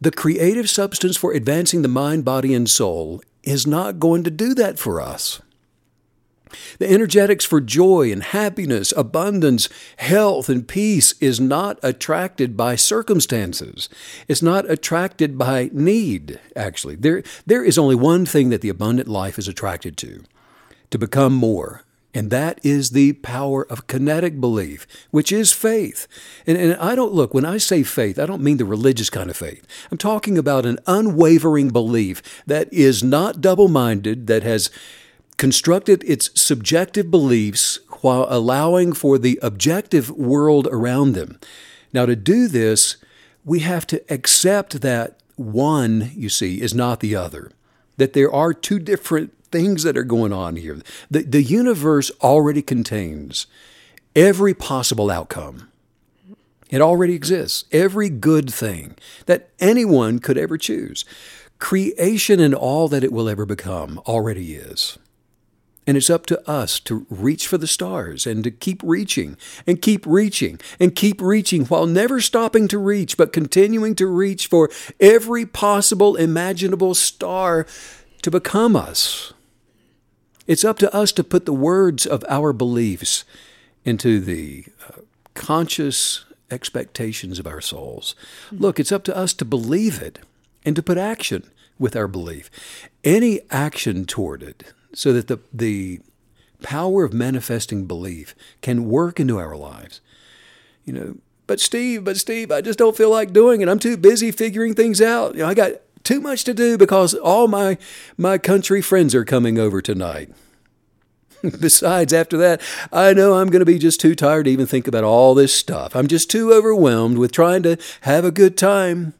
The 0.00 0.10
creative 0.12 0.70
substance 0.70 1.16
for 1.16 1.32
advancing 1.32 1.82
the 1.82 1.88
mind, 1.88 2.24
body, 2.24 2.54
and 2.54 2.70
soul 2.70 3.20
is 3.42 3.66
not 3.66 3.98
going 3.98 4.22
to 4.24 4.30
do 4.30 4.54
that 4.54 4.78
for 4.78 5.00
us. 5.00 5.40
The 6.78 6.90
energetics 6.90 7.44
for 7.44 7.60
joy 7.60 8.10
and 8.12 8.22
happiness, 8.22 8.92
abundance, 8.96 9.68
health, 9.96 10.48
and 10.48 10.66
peace 10.66 11.14
is 11.20 11.40
not 11.40 11.78
attracted 11.82 12.56
by 12.56 12.76
circumstances. 12.76 13.88
It's 14.28 14.42
not 14.42 14.70
attracted 14.70 15.36
by 15.36 15.70
need, 15.72 16.40
actually. 16.56 16.94
There, 16.96 17.22
there 17.44 17.64
is 17.64 17.76
only 17.76 17.94
one 17.94 18.24
thing 18.24 18.50
that 18.50 18.60
the 18.60 18.68
abundant 18.68 19.08
life 19.08 19.38
is 19.38 19.48
attracted 19.48 19.96
to 19.98 20.24
to 20.90 20.98
become 20.98 21.34
more. 21.34 21.84
And 22.14 22.30
that 22.30 22.58
is 22.64 22.90
the 22.90 23.12
power 23.14 23.66
of 23.70 23.86
kinetic 23.86 24.40
belief, 24.40 24.86
which 25.10 25.30
is 25.30 25.52
faith. 25.52 26.08
And, 26.46 26.56
and 26.56 26.74
I 26.76 26.94
don't 26.94 27.12
look, 27.12 27.34
when 27.34 27.44
I 27.44 27.58
say 27.58 27.82
faith, 27.82 28.18
I 28.18 28.26
don't 28.26 28.42
mean 28.42 28.56
the 28.56 28.64
religious 28.64 29.10
kind 29.10 29.28
of 29.28 29.36
faith. 29.36 29.66
I'm 29.90 29.98
talking 29.98 30.38
about 30.38 30.64
an 30.64 30.78
unwavering 30.86 31.68
belief 31.68 32.22
that 32.46 32.72
is 32.72 33.04
not 33.04 33.40
double 33.40 33.68
minded, 33.68 34.26
that 34.26 34.42
has 34.42 34.70
constructed 35.36 36.02
its 36.04 36.30
subjective 36.40 37.10
beliefs 37.10 37.78
while 38.00 38.26
allowing 38.28 38.92
for 38.92 39.18
the 39.18 39.38
objective 39.42 40.10
world 40.10 40.66
around 40.70 41.12
them. 41.12 41.38
Now, 41.92 42.06
to 42.06 42.16
do 42.16 42.48
this, 42.48 42.96
we 43.44 43.60
have 43.60 43.86
to 43.88 44.02
accept 44.12 44.80
that 44.80 45.20
one, 45.36 46.10
you 46.14 46.28
see, 46.28 46.60
is 46.60 46.74
not 46.74 47.00
the 47.00 47.14
other, 47.14 47.52
that 47.96 48.12
there 48.12 48.32
are 48.32 48.52
two 48.52 48.78
different 48.78 49.32
things 49.50 49.82
that 49.82 49.96
are 49.96 50.04
going 50.04 50.32
on 50.32 50.56
here. 50.56 50.78
The, 51.10 51.22
the 51.22 51.42
universe 51.42 52.10
already 52.20 52.62
contains 52.62 53.46
every 54.14 54.54
possible 54.54 55.10
outcome. 55.10 55.68
It 56.70 56.80
already 56.80 57.14
exists, 57.14 57.64
every 57.72 58.10
good 58.10 58.52
thing 58.52 58.96
that 59.26 59.50
anyone 59.58 60.18
could 60.18 60.36
ever 60.36 60.58
choose. 60.58 61.04
Creation 61.58 62.40
and 62.40 62.54
all 62.54 62.88
that 62.88 63.02
it 63.02 63.12
will 63.12 63.28
ever 63.28 63.46
become 63.46 63.98
already 64.06 64.54
is. 64.54 64.98
And 65.86 65.96
it's 65.96 66.10
up 66.10 66.26
to 66.26 66.46
us 66.48 66.78
to 66.80 67.06
reach 67.08 67.46
for 67.46 67.56
the 67.56 67.66
stars 67.66 68.26
and 68.26 68.44
to 68.44 68.50
keep 68.50 68.82
reaching 68.84 69.38
and 69.66 69.80
keep 69.80 70.04
reaching 70.06 70.60
and 70.78 70.94
keep 70.94 71.18
reaching 71.22 71.64
while 71.64 71.86
never 71.86 72.20
stopping 72.20 72.68
to 72.68 72.78
reach, 72.78 73.16
but 73.16 73.32
continuing 73.32 73.94
to 73.94 74.06
reach 74.06 74.48
for 74.48 74.68
every 75.00 75.46
possible 75.46 76.14
imaginable 76.14 76.94
star 76.94 77.66
to 78.20 78.30
become 78.30 78.76
us. 78.76 79.32
It's 80.48 80.64
up 80.64 80.78
to 80.78 80.92
us 80.92 81.12
to 81.12 81.22
put 81.22 81.46
the 81.46 81.52
words 81.52 82.06
of 82.06 82.24
our 82.28 82.52
beliefs 82.52 83.24
into 83.84 84.18
the 84.18 84.64
uh, 84.88 85.02
conscious 85.34 86.24
expectations 86.50 87.38
of 87.38 87.46
our 87.46 87.60
souls. 87.60 88.14
Look, 88.50 88.80
it's 88.80 88.90
up 88.90 89.04
to 89.04 89.16
us 89.16 89.34
to 89.34 89.44
believe 89.44 90.02
it 90.02 90.18
and 90.64 90.74
to 90.74 90.82
put 90.82 90.98
action 90.98 91.44
with 91.78 91.94
our 91.94 92.08
belief. 92.08 92.50
Any 93.04 93.40
action 93.50 94.06
toward 94.06 94.42
it 94.42 94.72
so 94.94 95.12
that 95.12 95.28
the, 95.28 95.38
the 95.52 96.00
power 96.62 97.04
of 97.04 97.12
manifesting 97.12 97.84
belief 97.84 98.34
can 98.62 98.88
work 98.88 99.20
into 99.20 99.38
our 99.38 99.56
lives. 99.56 100.00
You 100.84 100.92
know, 100.94 101.16
but 101.46 101.60
Steve, 101.60 102.04
but 102.04 102.16
Steve, 102.16 102.50
I 102.50 102.62
just 102.62 102.78
don't 102.78 102.96
feel 102.96 103.10
like 103.10 103.32
doing 103.32 103.60
it. 103.60 103.68
I'm 103.68 103.78
too 103.78 103.96
busy 103.96 104.30
figuring 104.30 104.74
things 104.74 105.00
out. 105.00 105.34
You 105.34 105.42
know, 105.42 105.48
I 105.48 105.54
got 105.54 105.72
too 106.04 106.20
much 106.20 106.44
to 106.44 106.54
do 106.54 106.78
because 106.78 107.14
all 107.14 107.48
my 107.48 107.78
my 108.16 108.38
country 108.38 108.82
friends 108.82 109.14
are 109.14 109.24
coming 109.24 109.58
over 109.58 109.80
tonight. 109.80 110.30
Besides, 111.60 112.12
after 112.12 112.36
that, 112.38 112.60
I 112.92 113.12
know 113.12 113.34
I'm 113.34 113.48
going 113.48 113.60
to 113.60 113.66
be 113.66 113.78
just 113.78 114.00
too 114.00 114.14
tired 114.14 114.44
to 114.44 114.50
even 114.50 114.66
think 114.66 114.88
about 114.88 115.04
all 115.04 115.34
this 115.34 115.54
stuff. 115.54 115.94
I'm 115.94 116.08
just 116.08 116.30
too 116.30 116.52
overwhelmed 116.52 117.18
with 117.18 117.32
trying 117.32 117.62
to 117.62 117.76
have 118.02 118.24
a 118.24 118.32
good 118.32 118.56
time. 118.56 119.14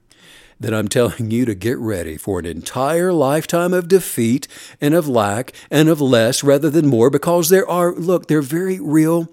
Then 0.61 0.75
I'm 0.75 0.89
telling 0.89 1.31
you 1.31 1.45
to 1.45 1.55
get 1.55 1.79
ready 1.79 2.17
for 2.17 2.41
an 2.41 2.47
entire 2.47 3.13
lifetime 3.13 3.73
of 3.73 3.87
defeat 3.87 4.49
and 4.81 4.93
of 4.93 5.07
lack 5.07 5.53
and 5.71 5.89
of 5.89 6.01
less 6.01 6.43
rather 6.43 6.69
than 6.69 6.89
more 6.89 7.11
because 7.11 7.49
there 7.49 7.69
are, 7.69 7.93
look, 7.93 8.27
they're 8.27 8.43
very 8.43 8.81
real 8.81 9.29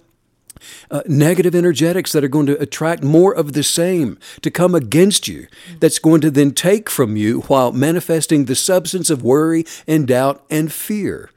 uh, 0.92 1.02
negative 1.08 1.56
energetics 1.56 2.12
that 2.12 2.24
are 2.24 2.30
going 2.30 2.46
to 2.48 2.62
attract 2.62 3.04
more 3.04 3.34
of 3.34 3.54
the 3.54 3.64
same 3.64 4.18
to 4.42 4.52
come 4.52 4.76
against 4.76 5.28
you, 5.28 5.48
that's 5.80 6.00
going 6.00 6.22
to 6.22 6.32
then 6.32 6.52
take 6.52 6.90
from 6.90 7.18
you 7.18 7.42
while 7.42 7.72
manifesting 7.72 8.46
the 8.46 8.56
substance 8.56 9.10
of 9.10 9.24
worry 9.24 9.66
and 9.88 10.08
doubt 10.08 10.46
and 10.50 10.72
fear. 10.72 11.32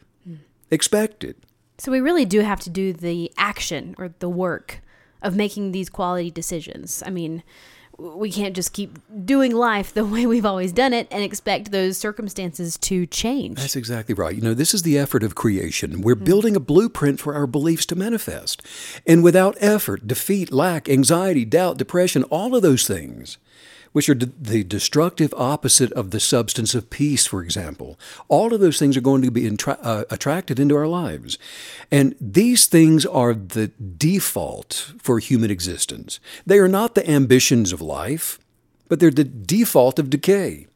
Expected. 0.71 1.37
So 1.79 1.93
we 1.93 2.01
really 2.01 2.25
do 2.25 2.41
have 2.41 2.61
to 2.61 2.71
do 2.71 2.93
the 2.93 3.33
action 3.39 3.95
or 3.99 4.13
the 4.19 4.29
work 4.29 4.83
of 5.23 5.37
making 5.37 5.73
these 5.73 5.89
quality 5.89 6.31
decisions. 6.31 7.03
I 7.07 7.11
mean, 7.11 7.43
we 7.99 8.31
can't 8.31 8.55
just 8.55 8.73
keep 8.73 8.99
doing 9.25 9.55
life 9.55 9.93
the 9.93 10.05
way 10.07 10.25
we've 10.25 10.47
always 10.47 10.73
done 10.73 10.93
it 10.93 11.09
and 11.11 11.23
expect 11.23 11.73
those 11.73 11.99
circumstances 11.99 12.79
to 12.79 13.07
change. 13.07 13.59
That's 13.59 13.77
exactly 13.77 14.15
right. 14.15 14.35
You 14.35 14.43
know, 14.43 14.55
this 14.55 14.73
is 14.73 14.83
the 14.83 14.97
effort 14.97 15.23
of 15.23 15.35
creation. 15.35 16.01
We're 16.01 16.15
building 16.15 16.55
a 16.55 16.61
blueprint 16.61 17.21
for 17.21 17.35
our 17.35 17.47
beliefs 17.47 17.87
to 17.87 17.97
manifest. 17.97 18.63
And 19.07 19.25
without 19.25 19.57
effort, 19.61 20.07
defeat, 20.07 20.53
lack, 20.53 20.89
anxiety, 20.89 21.45
doubt, 21.45 21.77
depression, 21.77 22.23
all 22.25 22.55
of 22.55 22.63
those 22.63 22.87
things, 22.87 23.39
which 23.93 24.09
are 24.09 24.15
d- 24.15 24.31
the 24.41 24.65
destructive 24.65 25.33
opposite 25.37 25.93
of 25.93 26.11
the 26.11 26.21
substance 26.21 26.75
of 26.75 26.91
peace, 26.91 27.27
for 27.27 27.43
example, 27.43 27.99
all 28.29 28.53
of 28.53 28.61
those 28.61 28.79
things 28.79 28.97
are 28.97 29.01
going 29.03 29.23
to 29.23 29.31
be 29.31 29.47
intra- 29.47 29.79
uh, 29.83 30.05
attracted 30.11 30.59
into 30.61 30.77
our 30.77 30.87
lives. 30.87 31.39
And 31.91 32.15
these 32.21 32.67
things 32.67 33.07
are 33.07 33.35
the 33.35 33.69
default 33.69 34.93
for 35.03 35.19
human 35.19 35.51
existence. 35.51 36.21
They 36.47 36.59
are 36.59 36.69
not 36.69 36.95
the 36.95 37.09
ambitions 37.09 37.73
of 37.73 37.81
life. 37.81 38.39
but 38.89 39.01
they're 39.01 39.11
the 39.11 39.25
default 39.25 39.99
of 39.99 40.11
decay. 40.11 40.67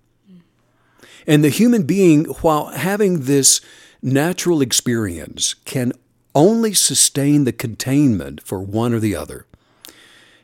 And 1.26 1.42
the 1.42 1.48
human 1.48 1.84
being, 1.84 2.24
while 2.42 2.66
having 2.66 3.20
this 3.20 3.60
natural 4.02 4.60
experience, 4.60 5.54
can 5.64 5.92
only 6.34 6.74
sustain 6.74 7.44
the 7.44 7.52
containment 7.52 8.42
for 8.42 8.60
one 8.60 8.92
or 8.92 9.00
the 9.00 9.16
other. 9.16 9.46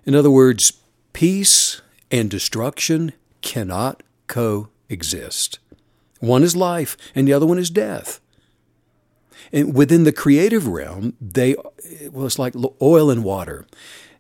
In 0.07 0.15
other 0.15 0.31
words, 0.31 0.73
peace 1.13 1.83
and 2.11 2.31
destruction 2.31 3.13
cannot 3.41 4.03
coexist. 4.27 5.59
One 6.21 6.43
is 6.43 6.57
life, 6.57 6.97
and 7.15 7.27
the 7.27 7.33
other 7.33 7.47
one 7.47 7.59
is 7.59 7.71
death. 7.71 8.21
And 9.53 9.75
within 9.75 10.05
the 10.05 10.13
creative 10.13 10.67
realm, 10.67 11.15
they 11.21 11.55
well, 12.11 12.27
it's 12.27 12.39
like 12.39 12.55
oil 12.83 13.11
and 13.11 13.25
water. 13.25 13.67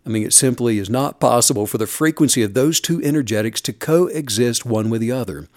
I 0.07 0.11
mean, 0.11 0.25
it 0.25 0.33
simply 0.33 0.78
is 0.78 0.88
not 0.88 1.21
possible 1.21 1.66
for 1.66 1.76
the 1.76 1.87
frequency 1.87 2.42
of 2.42 2.54
those 2.54 2.80
two 2.80 3.02
energetics 3.02 3.61
to 3.62 3.73
coexist 3.73 4.64
one 4.64 4.88
with 4.88 5.02
the 5.02 5.12
other. 5.12 5.49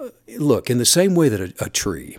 Uh, 0.00 0.10
look, 0.38 0.70
in 0.70 0.78
the 0.78 0.84
same 0.84 1.14
way 1.14 1.28
that 1.28 1.40
a, 1.40 1.64
a 1.64 1.68
tree 1.68 2.18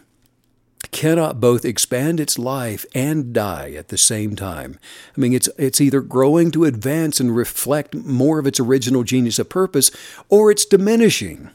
cannot 0.95 1.41
both 1.41 1.65
expand 1.65 2.21
its 2.21 2.39
life 2.39 2.85
and 2.95 3.33
die 3.33 3.71
at 3.71 3.89
the 3.89 3.97
same 3.97 4.33
time. 4.33 4.79
I 5.15 5.19
mean, 5.19 5.33
it's, 5.33 5.49
it's 5.57 5.81
either 5.81 5.99
growing 5.99 6.51
to 6.51 6.63
advance 6.63 7.19
and 7.19 7.35
reflect 7.35 7.93
more 7.93 8.39
of 8.39 8.47
its 8.47 8.61
original 8.61 9.03
genius 9.03 9.37
of 9.37 9.49
purpose, 9.49 9.91
or 10.29 10.49
it's 10.49 10.63
diminishing 10.63 11.49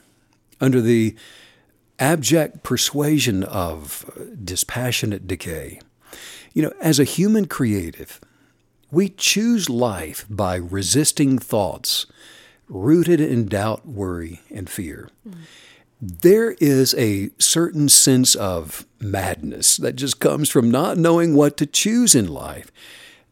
under 0.60 0.82
the 0.82 1.16
abject 1.98 2.62
persuasion 2.62 3.42
of 3.42 4.04
dispassionate 4.44 5.26
decay. 5.26 5.80
You 6.52 6.64
know, 6.64 6.72
as 6.82 7.00
a 7.00 7.04
human 7.04 7.46
creative, 7.46 8.20
we 8.90 9.08
choose 9.08 9.70
life 9.70 10.26
by 10.28 10.56
resisting 10.56 11.38
thoughts 11.38 12.04
rooted 12.68 13.22
in 13.22 13.46
doubt, 13.46 13.86
worry, 13.86 14.42
and 14.50 14.68
fear. 14.68 15.08
Mm 15.26 15.36
there 16.00 16.52
is 16.60 16.94
a 16.94 17.30
certain 17.38 17.88
sense 17.88 18.34
of 18.34 18.86
madness 19.00 19.76
that 19.76 19.96
just 19.96 20.18
comes 20.18 20.48
from 20.48 20.70
not 20.70 20.96
knowing 20.96 21.34
what 21.34 21.56
to 21.58 21.66
choose 21.66 22.14
in 22.14 22.26
life. 22.26 22.72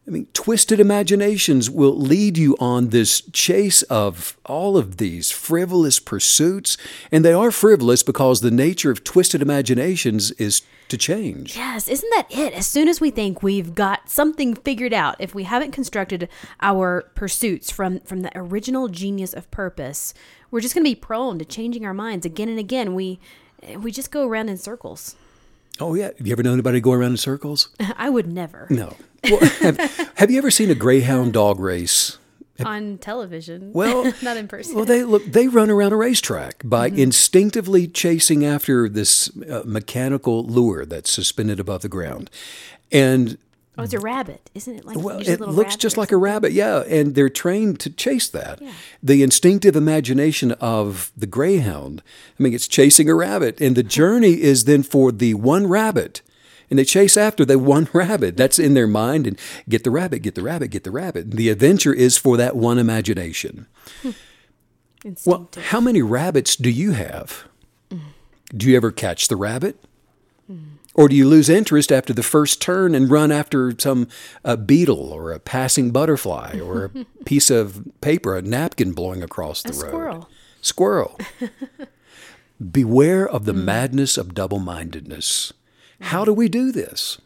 I 0.09 0.11
mean, 0.11 0.27
twisted 0.33 0.79
imaginations 0.79 1.69
will 1.69 1.95
lead 1.95 2.35
you 2.35 2.57
on 2.59 2.89
this 2.89 3.21
chase 3.31 3.83
of 3.83 4.35
all 4.43 4.75
of 4.75 4.97
these 4.97 5.29
frivolous 5.29 5.99
pursuits. 5.99 6.77
And 7.11 7.23
they 7.23 7.31
are 7.31 7.51
frivolous 7.51 8.01
because 8.01 8.41
the 8.41 8.49
nature 8.49 8.89
of 8.89 9.03
twisted 9.03 9.39
imaginations 9.39 10.31
is 10.31 10.63
to 10.87 10.97
change. 10.97 11.55
Yes, 11.55 11.87
isn't 11.87 12.09
that 12.15 12.25
it? 12.31 12.53
As 12.53 12.65
soon 12.65 12.87
as 12.87 12.99
we 12.99 13.11
think 13.11 13.43
we've 13.43 13.75
got 13.75 14.09
something 14.09 14.55
figured 14.55 14.93
out, 14.93 15.15
if 15.19 15.35
we 15.35 15.43
haven't 15.43 15.73
constructed 15.73 16.27
our 16.59 17.03
pursuits 17.13 17.69
from, 17.69 17.99
from 17.99 18.21
the 18.21 18.31
original 18.33 18.87
genius 18.87 19.33
of 19.33 19.51
purpose, 19.51 20.15
we're 20.49 20.61
just 20.61 20.73
going 20.73 20.83
to 20.83 20.89
be 20.89 20.95
prone 20.95 21.37
to 21.37 21.45
changing 21.45 21.85
our 21.85 21.93
minds 21.93 22.25
again 22.25 22.49
and 22.49 22.57
again. 22.57 22.95
We, 22.95 23.19
we 23.77 23.91
just 23.91 24.09
go 24.09 24.27
around 24.27 24.49
in 24.49 24.57
circles. 24.57 25.15
Oh 25.79 25.93
yeah, 25.93 26.09
have 26.17 26.25
you 26.25 26.33
ever 26.33 26.41
known 26.41 26.53
anybody 26.53 26.81
go 26.81 26.93
around 26.93 27.11
in 27.11 27.17
circles? 27.17 27.69
I 27.95 28.09
would 28.09 28.25
never. 28.25 28.65
No. 28.71 28.95
Well, 29.23 29.39
have, 29.39 30.11
have, 30.15 30.31
you 30.31 30.37
ever 30.37 30.51
seen 30.51 30.69
a 30.69 30.75
greyhound 30.75 31.33
dog 31.33 31.59
race? 31.59 32.17
On 32.63 32.97
television. 32.97 33.71
Well, 33.73 34.13
not 34.21 34.37
in 34.37 34.47
person. 34.47 34.75
Well, 34.75 34.85
they 34.85 35.03
look. 35.03 35.25
They 35.25 35.47
run 35.47 35.69
around 35.69 35.93
a 35.93 35.95
racetrack 35.95 36.61
by 36.63 36.89
mm-hmm. 36.89 36.99
instinctively 36.99 37.87
chasing 37.87 38.45
after 38.45 38.89
this 38.89 39.29
uh, 39.49 39.63
mechanical 39.65 40.43
lure 40.43 40.85
that's 40.85 41.11
suspended 41.11 41.59
above 41.59 41.81
the 41.81 41.89
ground, 41.89 42.29
and 42.91 43.37
Oh, 43.79 43.83
it's 43.83 43.93
a 43.93 43.99
rabbit, 43.99 44.49
isn't 44.53 44.75
it? 44.75 44.85
Like 44.85 44.97
well, 44.97 45.21
it 45.21 45.39
looks 45.39 45.77
just 45.77 45.95
like 45.95 46.11
a 46.11 46.17
rabbit, 46.17 46.51
yeah. 46.51 46.81
And 46.81 47.15
they're 47.15 47.29
trained 47.29 47.79
to 47.79 47.89
chase 47.89 48.27
that. 48.27 48.61
Yeah. 48.61 48.73
The 49.01 49.23
instinctive 49.23 49.77
imagination 49.77 50.51
of 50.53 51.13
the 51.15 51.25
greyhound. 51.25 52.03
I 52.37 52.43
mean, 52.43 52.53
it's 52.53 52.67
chasing 52.67 53.09
a 53.09 53.15
rabbit, 53.15 53.61
and 53.61 53.77
the 53.77 53.83
journey 53.83 54.41
is 54.41 54.65
then 54.65 54.83
for 54.83 55.13
the 55.13 55.33
one 55.35 55.65
rabbit. 55.65 56.21
And 56.69 56.77
they 56.77 56.85
chase 56.85 57.17
after 57.17 57.45
the 57.45 57.57
one 57.57 57.87
rabbit. 57.93 58.37
That's 58.37 58.59
in 58.59 58.73
their 58.73 58.87
mind. 58.87 59.27
And 59.27 59.39
get 59.67 59.83
the 59.83 59.91
rabbit, 59.91 60.19
get 60.19 60.35
the 60.35 60.43
rabbit, 60.43 60.69
get 60.69 60.83
the 60.83 60.91
rabbit. 60.91 61.31
The 61.31 61.49
adventure 61.49 61.93
is 61.93 62.17
for 62.17 62.37
that 62.37 62.55
one 62.55 62.77
imagination. 62.77 63.67
Hmm. 64.01 64.11
Well, 65.25 65.49
how 65.67 65.79
many 65.79 66.01
rabbits 66.01 66.55
do 66.55 66.69
you 66.69 66.91
have? 66.91 67.47
Mm. 67.89 68.01
Do 68.53 68.69
you 68.69 68.75
ever 68.75 68.91
catch 68.91 69.29
the 69.29 69.37
rabbit? 69.37 69.81
Mm. 70.51 70.71
Or 70.93 71.07
do 71.07 71.15
you 71.15 71.27
lose 71.27 71.47
interest 71.47 71.91
after 71.91 72.11
the 72.11 72.23
first 72.23 72.61
turn 72.61 72.93
and 72.93 73.09
run 73.09 73.31
after 73.31 73.73
some 73.77 74.09
a 74.43 74.57
beetle 74.57 75.11
or 75.13 75.31
a 75.31 75.39
passing 75.39 75.91
butterfly 75.91 76.59
or 76.59 76.85
a 76.85 76.89
piece 77.25 77.49
of 77.49 77.87
paper, 78.01 78.35
a 78.35 78.41
napkin 78.41 78.91
blowing 78.91 79.23
across 79.23 79.63
the 79.63 79.69
a 79.69 79.73
road? 79.73 79.89
Squirrel. 79.89 80.29
Squirrel. 80.61 81.19
Beware 82.71 83.25
of 83.27 83.45
the 83.45 83.53
mm. 83.53 83.63
madness 83.63 84.17
of 84.17 84.33
double 84.33 84.59
mindedness. 84.59 85.53
How 86.01 86.25
do 86.25 86.33
we 86.33 86.49
do 86.49 86.71
this? 86.71 87.19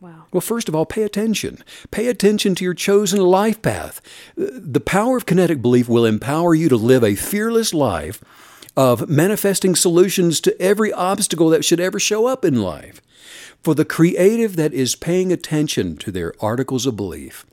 Wow. 0.00 0.24
Well, 0.32 0.40
first 0.40 0.68
of 0.68 0.74
all, 0.74 0.86
pay 0.86 1.02
attention. 1.02 1.62
Pay 1.90 2.08
attention 2.08 2.54
to 2.54 2.64
your 2.64 2.74
chosen 2.74 3.20
life 3.20 3.60
path. 3.60 4.00
The 4.36 4.80
power 4.80 5.16
of 5.16 5.26
kinetic 5.26 5.60
belief 5.60 5.88
will 5.88 6.06
empower 6.06 6.54
you 6.54 6.68
to 6.70 6.76
live 6.76 7.04
a 7.04 7.14
fearless 7.16 7.74
life 7.74 8.22
of 8.76 9.08
manifesting 9.08 9.74
solutions 9.74 10.40
to 10.40 10.60
every 10.60 10.92
obstacle 10.92 11.50
that 11.50 11.64
should 11.64 11.80
ever 11.80 12.00
show 12.00 12.26
up 12.26 12.44
in 12.44 12.62
life. 12.62 13.02
For 13.62 13.74
the 13.74 13.84
creative 13.84 14.56
that 14.56 14.72
is 14.72 14.96
paying 14.96 15.32
attention 15.32 15.98
to 15.98 16.10
their 16.10 16.32
articles 16.40 16.86
of 16.86 16.96
belief, 16.96 17.44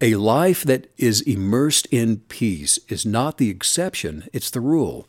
a 0.00 0.14
life 0.14 0.62
that 0.62 0.90
is 0.96 1.20
immersed 1.20 1.86
in 1.90 2.20
peace 2.28 2.78
is 2.88 3.04
not 3.04 3.36
the 3.36 3.50
exception, 3.50 4.26
it's 4.32 4.48
the 4.48 4.60
rule. 4.60 5.06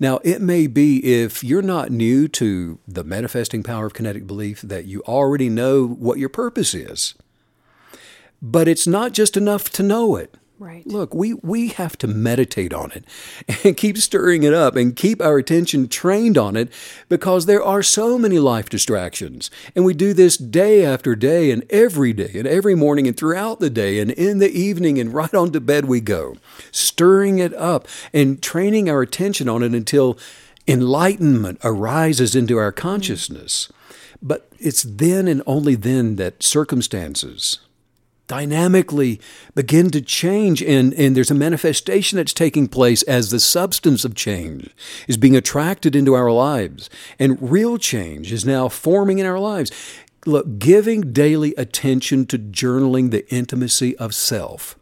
Now, 0.00 0.20
it 0.24 0.40
may 0.40 0.66
be 0.66 1.22
if 1.22 1.44
you're 1.44 1.62
not 1.62 1.90
new 1.90 2.28
to 2.28 2.78
the 2.86 3.04
manifesting 3.04 3.62
power 3.62 3.86
of 3.86 3.94
kinetic 3.94 4.26
belief 4.26 4.62
that 4.62 4.86
you 4.86 5.02
already 5.02 5.48
know 5.48 5.86
what 5.86 6.18
your 6.18 6.28
purpose 6.28 6.74
is. 6.74 7.14
But 8.40 8.68
it's 8.68 8.86
not 8.86 9.12
just 9.12 9.36
enough 9.36 9.70
to 9.70 9.82
know 9.82 10.16
it. 10.16 10.34
Right. 10.62 10.86
Look, 10.86 11.12
we, 11.12 11.34
we 11.34 11.70
have 11.70 11.98
to 11.98 12.06
meditate 12.06 12.72
on 12.72 12.92
it 12.92 13.04
and 13.64 13.76
keep 13.76 13.98
stirring 13.98 14.44
it 14.44 14.54
up 14.54 14.76
and 14.76 14.94
keep 14.94 15.20
our 15.20 15.36
attention 15.36 15.88
trained 15.88 16.38
on 16.38 16.54
it 16.54 16.72
because 17.08 17.46
there 17.46 17.64
are 17.64 17.82
so 17.82 18.16
many 18.16 18.38
life 18.38 18.68
distractions. 18.68 19.50
And 19.74 19.84
we 19.84 19.92
do 19.92 20.12
this 20.12 20.36
day 20.36 20.84
after 20.84 21.16
day 21.16 21.50
and 21.50 21.64
every 21.68 22.12
day 22.12 22.30
and 22.36 22.46
every 22.46 22.76
morning 22.76 23.08
and 23.08 23.16
throughout 23.16 23.58
the 23.58 23.70
day 23.70 23.98
and 23.98 24.12
in 24.12 24.38
the 24.38 24.52
evening 24.52 25.00
and 25.00 25.12
right 25.12 25.34
on 25.34 25.50
to 25.50 25.60
bed 25.60 25.86
we 25.86 26.00
go, 26.00 26.36
stirring 26.70 27.40
it 27.40 27.52
up 27.54 27.88
and 28.12 28.40
training 28.40 28.88
our 28.88 29.02
attention 29.02 29.48
on 29.48 29.64
it 29.64 29.72
until 29.74 30.16
enlightenment 30.68 31.58
arises 31.64 32.36
into 32.36 32.56
our 32.56 32.70
mm-hmm. 32.70 32.88
consciousness. 32.88 33.72
But 34.22 34.46
it's 34.60 34.84
then 34.84 35.26
and 35.26 35.42
only 35.44 35.74
then 35.74 36.14
that 36.16 36.40
circumstances, 36.40 37.58
dynamically 38.32 39.20
begin 39.54 39.90
to 39.90 40.00
change 40.00 40.62
and, 40.62 40.94
and 40.94 41.14
there's 41.14 41.30
a 41.30 41.34
manifestation 41.34 42.16
that's 42.16 42.32
taking 42.32 42.66
place 42.66 43.02
as 43.02 43.30
the 43.30 43.38
substance 43.38 44.06
of 44.06 44.14
change 44.14 44.70
is 45.06 45.18
being 45.18 45.36
attracted 45.36 45.94
into 45.94 46.14
our 46.14 46.32
lives 46.32 46.88
and 47.18 47.36
real 47.42 47.76
change 47.76 48.32
is 48.32 48.46
now 48.46 48.70
forming 48.70 49.18
in 49.18 49.26
our 49.26 49.38
lives. 49.38 49.70
Look 50.24 50.58
giving 50.58 51.12
daily 51.12 51.54
attention 51.58 52.24
to 52.28 52.38
journaling 52.38 53.10
the 53.10 53.30
intimacy 53.30 53.94
of 53.98 54.14
self 54.14 54.76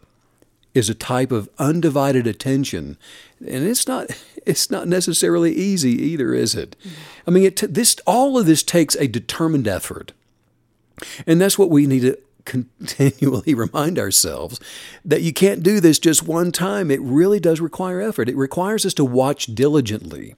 is 0.72 0.88
a 0.88 0.94
type 0.94 1.32
of 1.32 1.48
undivided 1.58 2.28
attention 2.28 2.96
and 3.40 3.66
it's 3.66 3.88
not 3.88 4.10
it's 4.46 4.70
not 4.70 4.86
necessarily 4.86 5.52
easy 5.52 6.00
either 6.00 6.34
is 6.34 6.54
it? 6.54 6.76
I 7.26 7.32
mean 7.32 7.46
it 7.46 7.56
this 7.74 7.96
all 8.06 8.38
of 8.38 8.46
this 8.46 8.62
takes 8.62 8.94
a 8.94 9.08
determined 9.08 9.66
effort 9.66 10.12
and 11.26 11.40
that's 11.40 11.58
what 11.58 11.68
we 11.68 11.88
need 11.88 12.02
to 12.02 12.16
continually 12.44 13.54
remind 13.54 13.98
ourselves 13.98 14.60
that 15.04 15.22
you 15.22 15.32
can't 15.32 15.62
do 15.62 15.80
this 15.80 15.98
just 15.98 16.26
one 16.26 16.52
time. 16.52 16.90
It 16.90 17.00
really 17.00 17.40
does 17.40 17.60
require 17.60 18.00
effort. 18.00 18.28
It 18.28 18.36
requires 18.36 18.84
us 18.86 18.94
to 18.94 19.04
watch 19.04 19.46
diligently 19.46 20.34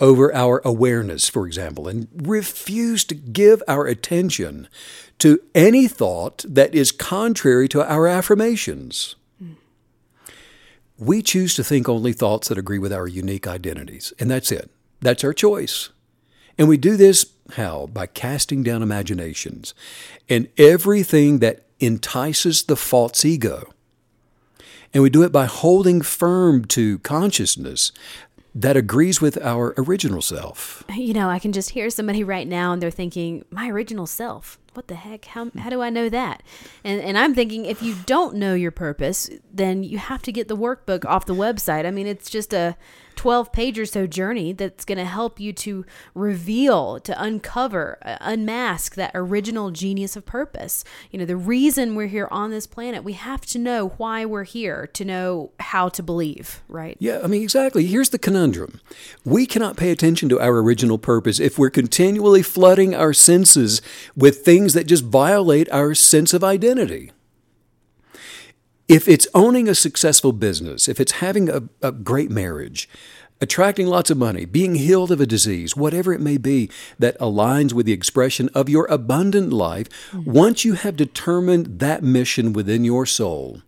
over 0.00 0.34
our 0.34 0.60
awareness, 0.64 1.28
for 1.28 1.46
example, 1.46 1.86
and 1.86 2.08
refuse 2.14 3.04
to 3.04 3.14
give 3.14 3.62
our 3.68 3.86
attention 3.86 4.68
to 5.18 5.38
any 5.54 5.86
thought 5.86 6.44
that 6.48 6.74
is 6.74 6.90
contrary 6.90 7.68
to 7.68 7.84
our 7.84 8.08
affirmations. 8.08 9.14
We 10.98 11.22
choose 11.22 11.54
to 11.54 11.64
think 11.64 11.88
only 11.88 12.12
thoughts 12.12 12.48
that 12.48 12.58
agree 12.58 12.78
with 12.78 12.92
our 12.92 13.06
unique 13.06 13.46
identities, 13.46 14.12
and 14.18 14.30
that's 14.30 14.52
it. 14.52 14.70
That's 15.00 15.24
our 15.24 15.32
choice. 15.32 15.90
And 16.58 16.68
we 16.68 16.76
do 16.76 16.96
this 16.96 17.24
how? 17.52 17.86
By 17.86 18.06
casting 18.06 18.62
down 18.62 18.82
imaginations 18.82 19.74
and 20.28 20.48
everything 20.58 21.38
that 21.40 21.64
entices 21.80 22.64
the 22.64 22.76
false 22.76 23.24
ego. 23.24 23.72
And 24.94 25.02
we 25.02 25.10
do 25.10 25.22
it 25.22 25.32
by 25.32 25.46
holding 25.46 26.02
firm 26.02 26.64
to 26.66 26.98
consciousness 27.00 27.92
that 28.54 28.76
agrees 28.76 29.20
with 29.20 29.38
our 29.42 29.74
original 29.78 30.20
self. 30.20 30.84
You 30.94 31.14
know, 31.14 31.30
I 31.30 31.38
can 31.38 31.52
just 31.52 31.70
hear 31.70 31.88
somebody 31.88 32.22
right 32.22 32.46
now 32.46 32.72
and 32.72 32.82
they're 32.82 32.90
thinking, 32.90 33.44
my 33.50 33.68
original 33.68 34.06
self. 34.06 34.58
What 34.74 34.88
the 34.88 34.94
heck? 34.94 35.26
How, 35.26 35.50
how 35.58 35.70
do 35.70 35.82
I 35.82 35.90
know 35.90 36.08
that? 36.08 36.42
And, 36.84 37.00
and 37.00 37.18
I'm 37.18 37.34
thinking 37.34 37.66
if 37.66 37.82
you 37.82 37.96
don't 38.06 38.36
know 38.36 38.54
your 38.54 38.70
purpose, 38.70 39.30
then 39.52 39.82
you 39.82 39.98
have 39.98 40.22
to 40.22 40.32
get 40.32 40.48
the 40.48 40.56
workbook 40.56 41.04
off 41.04 41.26
the 41.26 41.34
website. 41.34 41.86
I 41.86 41.90
mean, 41.90 42.06
it's 42.06 42.30
just 42.30 42.52
a 42.52 42.76
12 43.16 43.52
page 43.52 43.78
or 43.78 43.86
so 43.86 44.06
journey 44.06 44.52
that's 44.52 44.84
going 44.84 44.98
to 44.98 45.04
help 45.04 45.38
you 45.38 45.52
to 45.52 45.84
reveal, 46.14 46.98
to 47.00 47.22
uncover, 47.22 47.98
uh, 48.02 48.16
unmask 48.20 48.94
that 48.94 49.10
original 49.14 49.70
genius 49.70 50.16
of 50.16 50.26
purpose. 50.26 50.84
You 51.10 51.18
know, 51.18 51.24
the 51.24 51.36
reason 51.36 51.94
we're 51.94 52.06
here 52.06 52.28
on 52.30 52.50
this 52.50 52.66
planet, 52.66 53.04
we 53.04 53.12
have 53.14 53.46
to 53.46 53.58
know 53.58 53.88
why 53.96 54.24
we're 54.24 54.44
here 54.44 54.88
to 54.94 55.04
know 55.04 55.52
how 55.60 55.88
to 55.90 56.02
believe, 56.02 56.62
right? 56.68 56.96
Yeah, 56.98 57.20
I 57.22 57.26
mean, 57.26 57.42
exactly. 57.42 57.86
Here's 57.86 58.10
the 58.10 58.18
conundrum 58.18 58.80
we 59.24 59.46
cannot 59.46 59.76
pay 59.76 59.90
attention 59.90 60.28
to 60.30 60.40
our 60.40 60.58
original 60.58 60.98
purpose 60.98 61.38
if 61.40 61.58
we're 61.58 61.70
continually 61.70 62.42
flooding 62.42 62.94
our 62.94 63.12
senses 63.12 63.82
with 64.16 64.44
things 64.44 64.61
that 64.68 64.86
just 64.86 65.04
violate 65.04 65.70
our 65.70 65.94
sense 65.94 66.32
of 66.32 66.44
identity 66.44 67.10
if 68.88 69.08
it's 69.08 69.26
owning 69.34 69.68
a 69.68 69.74
successful 69.74 70.32
business, 70.32 70.86
if 70.86 71.00
it's 71.00 71.12
having 71.12 71.48
a, 71.48 71.62
a 71.80 71.92
great 71.92 72.30
marriage, 72.30 72.88
attracting 73.40 73.86
lots 73.86 74.10
of 74.10 74.18
money, 74.18 74.44
being 74.44 74.74
healed 74.74 75.10
of 75.10 75.20
a 75.20 75.26
disease, 75.26 75.74
whatever 75.74 76.12
it 76.12 76.20
may 76.20 76.36
be 76.36 76.70
that 76.98 77.18
aligns 77.18 77.72
with 77.72 77.86
the 77.86 77.92
expression 77.92 78.50
of 78.54 78.68
your 78.68 78.86
abundant 78.86 79.52
life, 79.52 79.88
mm-hmm. 80.10 80.30
once 80.30 80.64
you 80.64 80.74
have 80.74 80.96
determined 80.96 81.78
that 81.78 82.02
mission 82.02 82.52
within 82.52 82.84
your 82.84 83.06
soul, 83.06 83.62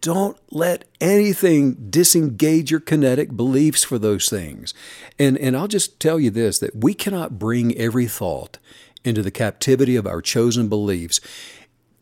don't 0.00 0.38
let 0.50 0.84
anything 1.00 1.88
disengage 1.90 2.70
your 2.70 2.78
kinetic 2.78 3.36
beliefs 3.36 3.82
for 3.82 3.98
those 3.98 4.28
things. 4.28 4.74
And, 5.18 5.36
and 5.38 5.56
I'll 5.56 5.66
just 5.66 5.98
tell 5.98 6.20
you 6.20 6.30
this 6.30 6.58
that 6.58 6.76
we 6.76 6.94
cannot 6.94 7.38
bring 7.38 7.76
every 7.76 8.06
thought 8.06 8.58
into 9.08 9.22
the 9.22 9.30
captivity 9.30 9.96
of 9.96 10.06
our 10.06 10.22
chosen 10.22 10.68
beliefs 10.68 11.20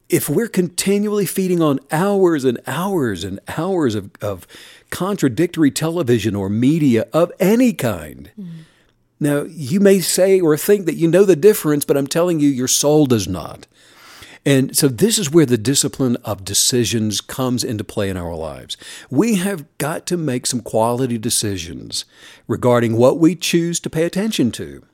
if 0.09 0.29
we're 0.29 0.49
continually 0.49 1.27
feeding 1.27 1.61
on 1.61 1.81
hours 1.91 2.45
and 2.45 2.61
hours 2.67 3.25
and 3.25 3.41
hours 3.57 3.95
of, 3.95 4.11
of 4.21 4.47
contradictory 4.91 5.71
television 5.71 6.35
or 6.35 6.49
media 6.49 7.07
of 7.13 7.33
any 7.41 7.73
kind, 7.73 8.31
mm. 8.39 8.49
now 9.19 9.43
you 9.49 9.81
may 9.81 10.01
say 10.01 10.41
or 10.41 10.57
think 10.57 10.87
that 10.87 10.95
you 10.95 11.09
know 11.09 11.25
the 11.25 11.37
difference, 11.37 11.85
but 11.85 11.97
I'm 11.97 12.07
telling 12.07 12.39
you, 12.39 12.49
your 12.49 12.69
soul 12.69 13.07
does 13.07 13.27
not. 13.27 13.67
And 14.45 14.77
so, 14.77 14.87
this 14.87 15.19
is 15.19 15.29
where 15.29 15.45
the 15.45 15.59
discipline 15.59 16.17
of 16.23 16.45
decisions 16.45 17.21
comes 17.21 17.65
into 17.65 17.83
play 17.83 18.09
in 18.09 18.17
our 18.17 18.37
lives. 18.37 18.77
We 19.11 19.37
have 19.37 19.67
got 19.79 20.07
to 20.07 20.17
make 20.17 20.47
some 20.47 20.61
quality 20.61 21.19
decisions 21.19 22.05
regarding 22.47 22.97
what 22.97 23.19
we 23.19 23.35
choose 23.35 23.81
to 23.81 23.91
pay 23.91 24.05
attention 24.05 24.53
to. 24.53 24.85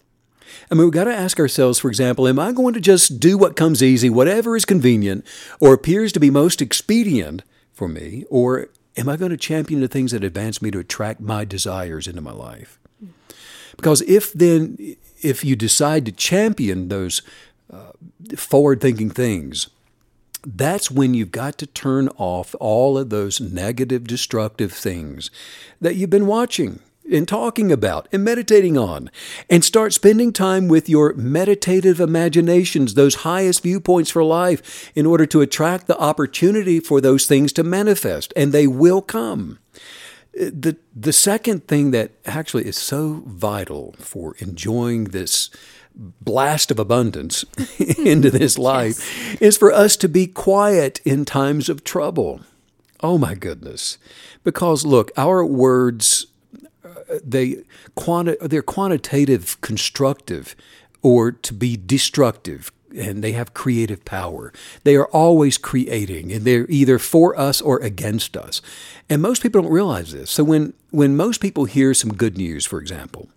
I 0.70 0.74
mean, 0.74 0.84
we've 0.84 0.92
got 0.92 1.04
to 1.04 1.14
ask 1.14 1.38
ourselves, 1.38 1.78
for 1.78 1.88
example, 1.88 2.26
am 2.28 2.38
I 2.38 2.52
going 2.52 2.74
to 2.74 2.80
just 2.80 3.20
do 3.20 3.36
what 3.36 3.56
comes 3.56 3.82
easy, 3.82 4.10
whatever 4.10 4.56
is 4.56 4.64
convenient 4.64 5.26
or 5.60 5.74
appears 5.74 6.12
to 6.12 6.20
be 6.20 6.30
most 6.30 6.62
expedient 6.62 7.42
for 7.72 7.88
me, 7.88 8.24
or 8.30 8.68
am 8.96 9.08
I 9.08 9.16
going 9.16 9.30
to 9.30 9.36
champion 9.36 9.80
the 9.80 9.88
things 9.88 10.12
that 10.12 10.24
advance 10.24 10.62
me 10.62 10.70
to 10.70 10.78
attract 10.78 11.20
my 11.20 11.44
desires 11.44 12.06
into 12.06 12.20
my 12.20 12.32
life? 12.32 12.78
Because 13.76 14.02
if 14.02 14.32
then, 14.32 14.96
if 15.22 15.44
you 15.44 15.56
decide 15.56 16.04
to 16.06 16.12
champion 16.12 16.88
those 16.88 17.22
uh, 17.72 17.92
forward 18.36 18.80
thinking 18.80 19.10
things, 19.10 19.68
that's 20.44 20.90
when 20.90 21.14
you've 21.14 21.32
got 21.32 21.56
to 21.58 21.66
turn 21.66 22.08
off 22.16 22.54
all 22.60 22.98
of 22.98 23.10
those 23.10 23.40
negative, 23.40 24.04
destructive 24.04 24.72
things 24.72 25.30
that 25.80 25.96
you've 25.96 26.10
been 26.10 26.26
watching 26.26 26.80
and 27.10 27.26
talking 27.26 27.72
about 27.72 28.08
and 28.12 28.24
meditating 28.24 28.78
on, 28.78 29.10
and 29.50 29.64
start 29.64 29.92
spending 29.92 30.32
time 30.32 30.68
with 30.68 30.88
your 30.88 31.12
meditative 31.14 32.00
imaginations, 32.00 32.94
those 32.94 33.16
highest 33.16 33.62
viewpoints 33.62 34.10
for 34.10 34.24
life, 34.24 34.90
in 34.94 35.06
order 35.06 35.26
to 35.26 35.40
attract 35.40 35.86
the 35.86 35.98
opportunity 35.98 36.80
for 36.80 37.00
those 37.00 37.26
things 37.26 37.52
to 37.52 37.64
manifest, 37.64 38.32
and 38.36 38.52
they 38.52 38.66
will 38.66 39.02
come. 39.02 39.58
Uh, 40.40 40.50
the, 40.52 40.76
the 40.94 41.12
second 41.12 41.66
thing 41.66 41.90
that 41.90 42.12
actually 42.24 42.66
is 42.66 42.76
so 42.76 43.22
vital 43.26 43.94
for 43.98 44.34
enjoying 44.38 45.04
this 45.04 45.50
blast 45.94 46.70
of 46.70 46.78
abundance 46.78 47.44
into 47.98 48.30
this 48.30 48.58
life 48.58 48.98
yes. 49.32 49.42
is 49.42 49.56
for 49.58 49.72
us 49.72 49.96
to 49.96 50.08
be 50.08 50.26
quiet 50.26 51.00
in 51.04 51.24
times 51.24 51.68
of 51.68 51.84
trouble. 51.84 52.40
Oh 53.00 53.18
my 53.18 53.34
goodness. 53.34 53.98
Because 54.44 54.86
look, 54.86 55.10
our 55.16 55.44
words 55.44 56.26
they 57.24 57.64
quanti- 57.94 58.36
they're 58.40 58.62
quantitative 58.62 59.60
constructive 59.60 60.54
or 61.02 61.32
to 61.32 61.52
be 61.52 61.76
destructive 61.76 62.70
and 62.96 63.24
they 63.24 63.32
have 63.32 63.54
creative 63.54 64.04
power. 64.04 64.52
They 64.84 64.96
are 64.96 65.06
always 65.06 65.58
creating 65.58 66.32
and 66.32 66.44
they're 66.44 66.66
either 66.68 66.98
for 66.98 67.38
us 67.38 67.60
or 67.60 67.78
against 67.78 68.36
us. 68.36 68.60
And 69.08 69.22
most 69.22 69.42
people 69.42 69.62
don't 69.62 69.72
realize 69.72 70.12
this. 70.12 70.30
So 70.30 70.44
when 70.44 70.74
when 70.90 71.16
most 71.16 71.40
people 71.40 71.64
hear 71.64 71.94
some 71.94 72.14
good 72.14 72.36
news, 72.36 72.66
for 72.66 72.80
example, 72.80 73.28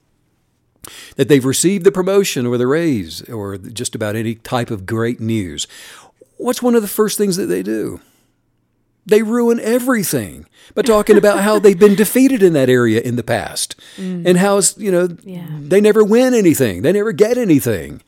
that 1.15 1.29
they've 1.29 1.45
received 1.45 1.85
the 1.85 1.91
promotion 1.91 2.45
or 2.45 2.57
the 2.57 2.67
raise 2.67 3.21
or 3.29 3.57
just 3.57 3.95
about 3.95 4.15
any 4.15 4.35
type 4.35 4.71
of 4.71 4.85
great 4.85 5.19
news, 5.19 5.67
what's 6.37 6.61
one 6.61 6.75
of 6.75 6.81
the 6.81 6.87
first 6.87 7.17
things 7.17 7.37
that 7.37 7.47
they 7.47 7.63
do? 7.63 8.01
They 9.05 9.21
ruin 9.21 9.59
everything 9.59 10.47
by 10.73 10.81
talking 10.81 11.17
about 11.17 11.41
how 11.41 11.59
they've 11.59 11.77
been 11.77 11.95
defeated 11.95 12.41
in 12.41 12.53
that 12.53 12.69
area 12.69 13.01
in 13.01 13.15
the 13.15 13.23
past 13.23 13.75
mm. 13.97 14.25
and 14.25 14.37
how, 14.37 14.61
you 14.77 14.91
know, 14.91 15.09
yeah. 15.23 15.45
they 15.49 15.79
never 15.79 16.03
win 16.03 16.33
anything, 16.33 16.81
they 16.81 16.91
never 16.91 17.11
get 17.11 17.37
anything. 17.37 18.01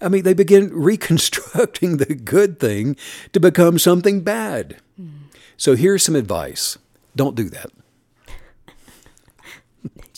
I 0.00 0.08
mean, 0.08 0.24
they 0.24 0.34
begin 0.34 0.70
reconstructing 0.72 1.98
the 1.98 2.14
good 2.14 2.58
thing 2.58 2.96
to 3.32 3.40
become 3.40 3.78
something 3.78 4.22
bad. 4.22 4.78
Mm. 5.00 5.10
So 5.56 5.76
here's 5.76 6.02
some 6.02 6.16
advice 6.16 6.78
don't 7.14 7.36
do 7.36 7.48
that. 7.50 7.70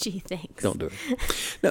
Gee, 0.02 0.18
thanks. 0.18 0.62
Don't 0.62 0.78
do 0.78 0.86
it. 0.86 0.92
No, 1.62 1.70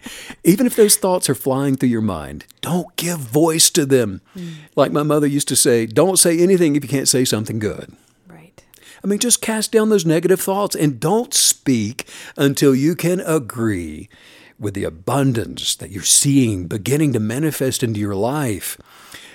even 0.44 0.66
if 0.66 0.76
those 0.76 0.96
thoughts 0.96 1.30
are 1.30 1.34
flying 1.34 1.76
through 1.76 1.88
your 1.88 2.02
mind, 2.02 2.44
don't 2.60 2.94
give 2.96 3.18
voice 3.18 3.70
to 3.70 3.86
them. 3.86 4.20
Mm. 4.36 4.52
Like 4.76 4.92
my 4.92 5.02
mother 5.02 5.26
used 5.26 5.48
to 5.48 5.56
say, 5.56 5.86
don't 5.86 6.18
say 6.18 6.38
anything 6.38 6.76
if 6.76 6.84
you 6.84 6.90
can't 6.90 7.08
say 7.08 7.24
something 7.24 7.58
good. 7.58 7.96
Right. 8.28 8.62
I 9.02 9.06
mean, 9.06 9.18
just 9.18 9.40
cast 9.40 9.72
down 9.72 9.88
those 9.88 10.04
negative 10.04 10.42
thoughts 10.42 10.76
and 10.76 11.00
don't 11.00 11.32
speak 11.32 12.06
until 12.36 12.74
you 12.74 12.94
can 12.94 13.20
agree 13.20 14.10
with 14.58 14.74
the 14.74 14.84
abundance 14.84 15.74
that 15.76 15.90
you're 15.90 16.02
seeing 16.02 16.66
beginning 16.66 17.14
to 17.14 17.20
manifest 17.20 17.82
into 17.82 17.98
your 17.98 18.14
life. 18.14 18.76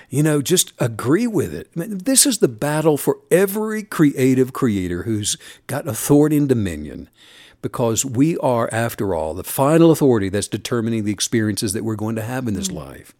You 0.08 0.22
know, 0.22 0.40
just 0.40 0.72
agree 0.78 1.26
with 1.26 1.52
it. 1.52 1.68
I 1.74 1.80
mean, 1.80 1.98
this 1.98 2.26
is 2.26 2.38
the 2.38 2.46
battle 2.46 2.96
for 2.96 3.18
every 3.28 3.82
creative 3.82 4.52
creator 4.52 5.02
who's 5.02 5.36
got 5.66 5.88
authority 5.88 6.36
and 6.36 6.48
dominion 6.48 7.08
because 7.62 8.04
we 8.04 8.36
are, 8.38 8.68
after 8.72 9.14
all, 9.14 9.34
the 9.34 9.44
final 9.44 9.90
authority 9.90 10.28
that's 10.28 10.48
determining 10.48 11.04
the 11.04 11.12
experiences 11.12 11.72
that 11.72 11.84
we're 11.84 11.96
going 11.96 12.16
to 12.16 12.22
have 12.22 12.46
in 12.46 12.54
this 12.54 12.68
mm-hmm. 12.68 12.90
life. 12.90 13.14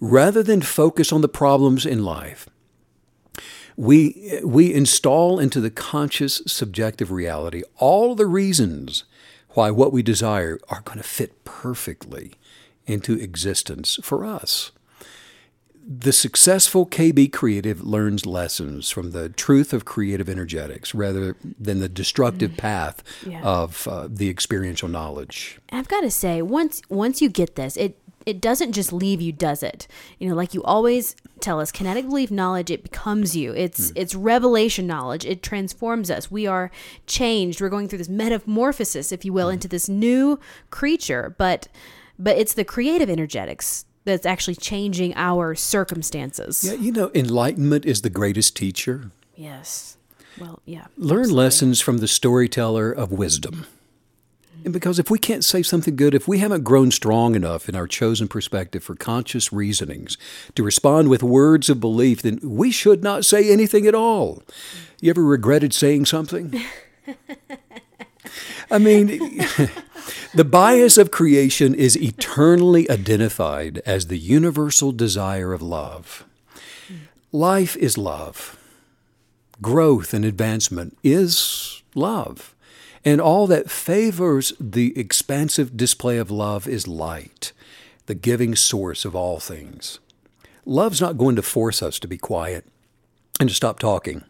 Rather 0.00 0.42
than 0.42 0.60
focus 0.60 1.12
on 1.12 1.20
the 1.20 1.28
problems 1.28 1.86
in 1.86 2.04
life, 2.04 2.48
we, 3.76 4.40
we 4.44 4.72
install 4.72 5.38
into 5.38 5.60
the 5.60 5.70
conscious 5.70 6.42
subjective 6.46 7.10
reality 7.10 7.62
all 7.76 8.14
the 8.14 8.26
reasons 8.26 9.04
why 9.50 9.70
what 9.70 9.92
we 9.92 10.02
desire 10.02 10.58
are 10.68 10.80
going 10.82 10.98
to 10.98 11.04
fit 11.04 11.44
perfectly 11.44 12.32
into 12.86 13.18
existence 13.18 13.98
for 14.02 14.24
us 14.24 14.70
the 15.88 16.12
successful 16.12 16.84
KB 16.84 17.32
creative 17.32 17.84
learns 17.84 18.26
lessons 18.26 18.90
from 18.90 19.12
the 19.12 19.28
truth 19.28 19.72
of 19.72 19.84
creative 19.84 20.28
energetics 20.28 20.94
rather 20.94 21.36
than 21.60 21.78
the 21.78 21.88
destructive 21.88 22.52
mm. 22.52 22.56
path 22.56 23.04
yeah. 23.24 23.40
of 23.42 23.86
uh, 23.86 24.08
the 24.10 24.28
experiential 24.28 24.88
knowledge. 24.88 25.60
I've 25.70 25.86
got 25.86 26.00
to 26.00 26.10
say, 26.10 26.42
once 26.42 26.82
once 26.88 27.22
you 27.22 27.28
get 27.28 27.54
this, 27.54 27.76
it 27.76 27.98
it 28.26 28.40
doesn't 28.40 28.72
just 28.72 28.92
leave 28.92 29.20
you, 29.20 29.30
does 29.30 29.62
it? 29.62 29.86
You 30.18 30.28
know, 30.28 30.34
like 30.34 30.52
you 30.52 30.62
always 30.64 31.14
tell 31.38 31.60
us, 31.60 31.70
kinetic 31.70 32.06
belief 32.06 32.32
knowledge 32.32 32.72
it 32.72 32.82
becomes 32.82 33.36
you. 33.36 33.52
It's 33.52 33.92
mm. 33.92 33.94
it's 33.94 34.14
revelation 34.16 34.88
knowledge. 34.88 35.24
It 35.24 35.42
transforms 35.42 36.10
us. 36.10 36.30
We 36.30 36.48
are 36.48 36.72
changed. 37.06 37.60
We're 37.60 37.68
going 37.68 37.88
through 37.88 37.98
this 37.98 38.08
metamorphosis, 38.08 39.12
if 39.12 39.24
you 39.24 39.32
will, 39.32 39.48
mm. 39.48 39.54
into 39.54 39.68
this 39.68 39.88
new 39.88 40.40
creature. 40.70 41.34
But 41.38 41.68
but 42.18 42.36
it's 42.36 42.54
the 42.54 42.64
creative 42.64 43.08
energetics 43.08 43.85
that's 44.06 44.24
actually 44.24 44.54
changing 44.54 45.12
our 45.16 45.54
circumstances. 45.54 46.64
Yeah, 46.64 46.74
you 46.74 46.92
know, 46.92 47.10
enlightenment 47.14 47.84
is 47.84 48.00
the 48.00 48.10
greatest 48.10 48.56
teacher. 48.56 49.10
Yes. 49.34 49.98
Well, 50.38 50.62
yeah. 50.64 50.86
Learn 50.96 51.20
absolutely. 51.20 51.34
lessons 51.34 51.80
from 51.80 51.98
the 51.98 52.08
storyteller 52.08 52.90
of 52.90 53.12
wisdom. 53.12 53.66
And 54.64 54.72
because 54.72 54.98
if 54.98 55.10
we 55.10 55.18
can't 55.18 55.44
say 55.44 55.62
something 55.62 55.94
good, 55.94 56.14
if 56.14 56.26
we 56.26 56.38
haven't 56.38 56.64
grown 56.64 56.90
strong 56.90 57.34
enough 57.34 57.68
in 57.68 57.76
our 57.76 57.86
chosen 57.86 58.26
perspective 58.26 58.82
for 58.82 58.96
conscious 58.96 59.52
reasonings 59.52 60.18
to 60.54 60.62
respond 60.62 61.08
with 61.08 61.22
words 61.22 61.68
of 61.68 61.78
belief, 61.78 62.22
then 62.22 62.40
we 62.42 62.70
should 62.70 63.02
not 63.02 63.24
say 63.24 63.50
anything 63.50 63.86
at 63.86 63.94
all. 63.94 64.42
You 65.00 65.10
ever 65.10 65.22
regretted 65.22 65.72
saying 65.72 66.06
something? 66.06 66.60
I 68.70 68.78
mean, 68.78 69.38
the 70.36 70.44
bias 70.44 70.98
of 70.98 71.10
creation 71.10 71.74
is 71.74 71.96
eternally 71.96 72.90
identified 72.90 73.78
as 73.86 74.08
the 74.08 74.18
universal 74.18 74.92
desire 74.92 75.54
of 75.54 75.62
love. 75.62 76.26
Life 77.32 77.74
is 77.78 77.96
love. 77.96 78.58
Growth 79.62 80.12
and 80.12 80.26
advancement 80.26 80.98
is 81.02 81.82
love. 81.94 82.54
And 83.02 83.18
all 83.18 83.46
that 83.46 83.70
favors 83.70 84.52
the 84.60 84.98
expansive 84.98 85.74
display 85.74 86.18
of 86.18 86.30
love 86.30 86.68
is 86.68 86.86
light, 86.86 87.52
the 88.04 88.14
giving 88.14 88.54
source 88.54 89.06
of 89.06 89.16
all 89.16 89.40
things. 89.40 90.00
Love's 90.66 91.00
not 91.00 91.16
going 91.16 91.36
to 91.36 91.42
force 91.42 91.82
us 91.82 91.98
to 92.00 92.06
be 92.06 92.18
quiet 92.18 92.66
and 93.40 93.48
to 93.48 93.54
stop 93.54 93.78
talking, 93.78 94.22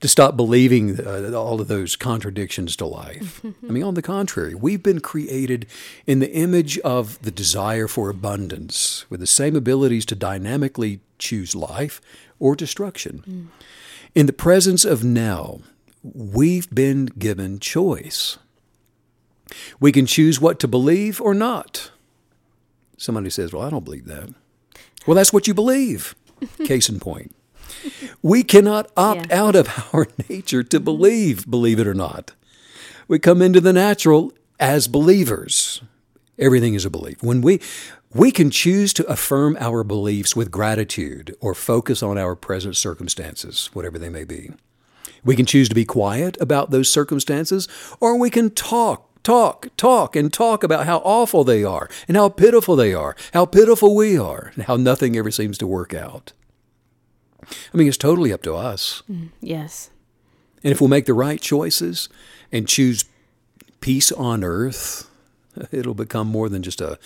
to 0.00 0.08
stop 0.08 0.36
believing 0.36 1.00
uh, 1.00 1.32
all 1.32 1.60
of 1.60 1.68
those 1.68 1.96
contradictions 1.96 2.76
to 2.76 2.86
life. 2.86 3.40
I 3.68 3.72
mean, 3.72 3.82
on 3.82 3.94
the 3.94 4.02
contrary, 4.02 4.54
we've 4.54 4.82
been 4.82 5.00
created 5.00 5.66
in 6.06 6.18
the 6.18 6.32
image 6.32 6.78
of 6.80 7.20
the 7.22 7.30
desire 7.30 7.88
for 7.88 8.10
abundance, 8.10 9.04
with 9.08 9.20
the 9.20 9.26
same 9.26 9.56
abilities 9.56 10.04
to 10.06 10.14
dynamically 10.14 11.00
choose 11.18 11.54
life 11.54 12.00
or 12.38 12.56
destruction. 12.56 13.24
Mm. 13.26 13.46
In 14.14 14.26
the 14.26 14.32
presence 14.32 14.84
of 14.84 15.02
now, 15.02 15.60
we've 16.02 16.72
been 16.72 17.06
given 17.06 17.58
choice. 17.58 18.38
We 19.80 19.92
can 19.92 20.06
choose 20.06 20.40
what 20.40 20.58
to 20.60 20.68
believe 20.68 21.20
or 21.20 21.34
not. 21.34 21.90
Somebody 22.96 23.30
says, 23.30 23.52
Well, 23.52 23.62
I 23.62 23.70
don't 23.70 23.84
believe 23.84 24.06
that. 24.06 24.30
Well, 25.06 25.14
that's 25.14 25.32
what 25.32 25.46
you 25.46 25.54
believe. 25.54 26.14
Case 26.64 26.88
in 26.88 27.00
point. 27.00 27.34
We 28.22 28.42
cannot 28.42 28.90
opt 28.96 29.26
yeah. 29.28 29.42
out 29.42 29.54
of 29.54 29.90
our 29.92 30.08
nature 30.28 30.62
to 30.62 30.80
believe, 30.80 31.50
believe 31.50 31.78
it 31.78 31.86
or 31.86 31.94
not. 31.94 32.32
We 33.08 33.18
come 33.18 33.42
into 33.42 33.60
the 33.60 33.72
natural 33.72 34.32
as 34.58 34.88
believers. 34.88 35.82
Everything 36.38 36.74
is 36.74 36.84
a 36.84 36.90
belief. 36.90 37.22
When 37.22 37.42
we 37.42 37.60
we 38.14 38.30
can 38.30 38.48
choose 38.48 38.92
to 38.94 39.06
affirm 39.06 39.56
our 39.58 39.82
beliefs 39.82 40.36
with 40.36 40.52
gratitude 40.52 41.36
or 41.40 41.52
focus 41.52 42.00
on 42.00 42.16
our 42.16 42.36
present 42.36 42.76
circumstances, 42.76 43.70
whatever 43.72 43.98
they 43.98 44.08
may 44.08 44.22
be. 44.22 44.52
We 45.24 45.34
can 45.34 45.46
choose 45.46 45.68
to 45.68 45.74
be 45.74 45.84
quiet 45.84 46.36
about 46.40 46.70
those 46.70 46.88
circumstances, 46.88 47.66
or 47.98 48.16
we 48.16 48.30
can 48.30 48.50
talk, 48.50 49.08
talk, 49.24 49.68
talk, 49.76 50.14
and 50.14 50.32
talk 50.32 50.62
about 50.62 50.86
how 50.86 50.98
awful 50.98 51.42
they 51.42 51.64
are, 51.64 51.88
and 52.06 52.16
how 52.16 52.28
pitiful 52.28 52.76
they 52.76 52.94
are, 52.94 53.16
how 53.32 53.46
pitiful 53.46 53.96
we 53.96 54.16
are, 54.16 54.52
and 54.54 54.64
how 54.64 54.76
nothing 54.76 55.16
ever 55.16 55.32
seems 55.32 55.58
to 55.58 55.66
work 55.66 55.92
out. 55.92 56.32
I 57.72 57.76
mean, 57.76 57.88
it's 57.88 57.96
totally 57.96 58.32
up 58.32 58.42
to 58.42 58.54
us. 58.54 59.02
Mm, 59.10 59.30
yes. 59.40 59.90
And 60.62 60.72
if 60.72 60.80
we'll 60.80 60.88
make 60.88 61.06
the 61.06 61.14
right 61.14 61.40
choices 61.40 62.08
and 62.50 62.68
choose 62.68 63.04
peace 63.80 64.10
on 64.12 64.42
earth, 64.42 65.10
it'll 65.70 65.94
become 65.94 66.28
more 66.28 66.48
than 66.48 66.62
just 66.62 66.80
a 66.80 66.98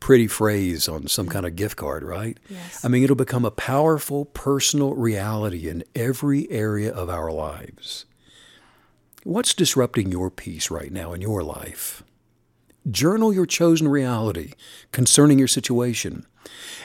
pretty 0.00 0.26
phrase 0.26 0.88
on 0.88 1.08
some 1.08 1.28
kind 1.28 1.46
of 1.46 1.56
gift 1.56 1.76
card, 1.76 2.04
right? 2.04 2.38
Yes. 2.48 2.84
I 2.84 2.88
mean, 2.88 3.02
it'll 3.02 3.16
become 3.16 3.44
a 3.44 3.50
powerful 3.50 4.26
personal 4.26 4.94
reality 4.94 5.68
in 5.68 5.82
every 5.94 6.50
area 6.50 6.92
of 6.92 7.08
our 7.08 7.32
lives. 7.32 8.04
What's 9.24 9.54
disrupting 9.54 10.12
your 10.12 10.30
peace 10.30 10.70
right 10.70 10.92
now 10.92 11.12
in 11.12 11.20
your 11.20 11.42
life? 11.42 12.04
Journal 12.88 13.32
your 13.32 13.46
chosen 13.46 13.88
reality 13.88 14.52
concerning 14.92 15.38
your 15.38 15.48
situation. 15.48 16.26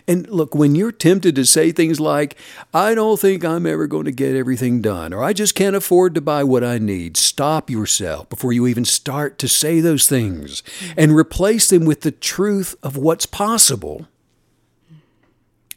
And 0.07 0.27
look, 0.29 0.55
when 0.55 0.75
you're 0.75 0.91
tempted 0.91 1.35
to 1.35 1.45
say 1.45 1.71
things 1.71 1.99
like, 1.99 2.35
I 2.73 2.95
don't 2.95 3.19
think 3.19 3.45
I'm 3.45 3.65
ever 3.65 3.87
going 3.87 4.05
to 4.05 4.11
get 4.11 4.35
everything 4.35 4.81
done, 4.81 5.13
or 5.13 5.23
I 5.23 5.33
just 5.33 5.55
can't 5.55 5.75
afford 5.75 6.15
to 6.15 6.21
buy 6.21 6.43
what 6.43 6.63
I 6.63 6.77
need, 6.77 7.17
stop 7.17 7.69
yourself 7.69 8.29
before 8.29 8.53
you 8.53 8.67
even 8.67 8.85
start 8.85 9.37
to 9.39 9.47
say 9.47 9.79
those 9.79 10.07
things 10.07 10.63
and 10.97 11.15
replace 11.15 11.69
them 11.69 11.85
with 11.85 12.01
the 12.01 12.11
truth 12.11 12.75
of 12.81 12.97
what's 12.97 13.25
possible. 13.25 14.07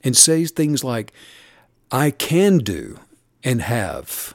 And 0.03 0.17
say 0.17 0.45
things 0.45 0.85
like, 0.85 1.13
I 1.91 2.11
can 2.11 2.59
do 2.59 3.01
and 3.43 3.63
have 3.63 4.35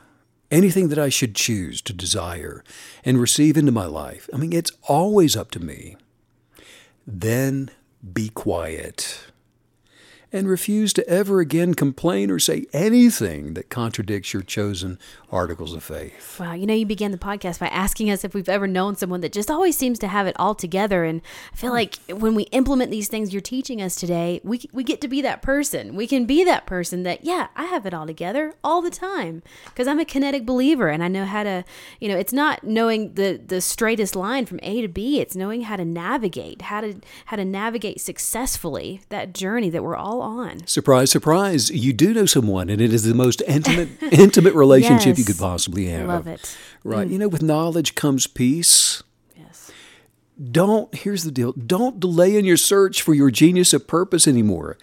anything 0.52 0.90
that 0.90 0.98
I 0.98 1.10
should 1.10 1.36
choose 1.36 1.82
to 1.84 1.94
desire 1.94 2.64
and 3.06 3.20
receive 3.20 3.56
into 3.56 3.72
my 3.72 3.86
life. 3.86 4.30
I 4.34 4.38
mean, 4.38 4.54
it's 4.54 4.72
always 4.84 5.36
up 5.36 5.52
to 5.52 5.60
me. 5.60 5.96
Then 7.06 7.70
be 8.14 8.30
quiet 8.30 9.29
and 10.32 10.48
refuse 10.48 10.94
to 10.94 11.08
ever 11.08 11.40
again 11.40 11.74
complain 11.74 12.30
or 12.30 12.40
say 12.40 12.66
anything 12.72 13.54
that 13.56 13.70
contradicts 13.70 14.34
your 14.34 14.44
chosen 14.44 15.00
articles 15.32 15.74
of 15.74 15.84
faith. 15.84 16.40
Wow. 16.40 16.54
You 16.54 16.68
know, 16.68 16.74
you 16.74 16.86
began 16.86 17.12
the 17.12 17.18
podcast 17.18 17.60
by 17.60 17.68
asking 17.68 18.10
us 18.12 18.24
if 18.24 18.34
we've 18.34 18.50
ever 18.50 18.68
known 18.68 18.96
someone 18.96 19.22
that 19.22 19.32
just 19.32 19.50
always 19.50 19.78
seems 19.78 20.00
to 20.00 20.08
have 20.08 20.28
it 20.28 20.36
all 20.38 20.56
together. 20.56 21.04
And 21.04 21.22
I 21.54 21.56
feel 21.56 21.72
like 21.72 21.96
when 22.08 22.36
we 22.36 22.44
implement 22.44 22.92
these 22.92 23.08
things 23.08 23.34
you're 23.34 23.42
teaching 23.42 23.82
us 23.82 23.96
today, 23.96 24.40
we, 24.44 24.62
we 24.72 24.84
get 24.84 25.02
to 25.02 25.08
be 25.08 25.22
that 25.22 25.42
person. 25.42 25.96
We 25.96 26.08
can 26.08 26.26
be 26.26 26.44
that 26.44 26.66
person 26.66 27.04
that, 27.04 27.24
yeah, 27.24 27.48
I 27.56 27.66
have 27.66 27.86
it 27.86 27.94
all 27.94 28.06
together 28.06 28.54
all 28.64 28.82
the 28.82 28.92
time 28.92 29.42
because 29.66 29.88
I'm 29.88 30.00
a 30.00 30.06
kinetic 30.06 30.46
believer 30.46 30.90
and 30.90 31.04
I 31.04 31.08
know 31.08 31.26
how 31.26 31.44
to, 31.44 31.64
you 32.00 32.08
know, 32.08 32.18
it's 32.18 32.34
not 32.34 32.64
knowing 32.64 33.14
the, 33.16 33.42
the 33.44 33.62
straightest 33.62 34.16
line 34.16 34.46
from 34.46 34.60
A 34.64 34.82
to 34.82 34.88
B. 34.88 35.20
It's 35.20 35.36
knowing 35.36 35.62
how 35.62 35.76
to 35.76 35.86
navigate, 35.86 36.64
how 36.64 36.82
to, 36.82 37.00
how 37.26 37.38
to 37.38 37.46
navigate 37.46 38.02
successfully 38.02 39.02
that 39.10 39.34
journey 39.34 39.70
that 39.70 39.84
we're 39.84 39.96
all 39.96 40.19
all 40.22 40.40
on. 40.40 40.66
Surprise, 40.68 41.12
surprise. 41.12 41.70
You 41.70 41.94
do 41.94 42.14
know 42.14 42.26
someone, 42.26 42.70
and 42.70 42.82
it 42.82 42.94
is 42.94 43.04
the 43.04 43.14
most 43.14 43.42
intimate, 43.48 43.90
intimate 44.12 44.54
relationship 44.54 45.18
yes. 45.18 45.20
you 45.20 45.26
could 45.26 45.38
possibly 45.38 45.88
have. 45.88 46.08
Love 46.08 46.28
it. 46.28 46.58
Right. 46.84 47.08
Mm. 47.08 47.12
You 47.12 47.20
know, 47.20 47.28
with 47.28 47.42
knowledge 47.42 47.96
comes 47.96 48.28
peace. 48.28 49.04
Yes. 49.36 49.72
Don't, 50.52 50.94
here's 50.94 51.24
the 51.24 51.32
deal 51.32 51.54
don't 51.54 52.00
delay 52.00 52.36
in 52.36 52.46
your 52.46 52.58
search 52.58 53.02
for 53.02 53.14
your 53.14 53.32
genius 53.32 53.74
of 53.74 53.88
purpose 53.88 54.28
anymore. 54.28 54.78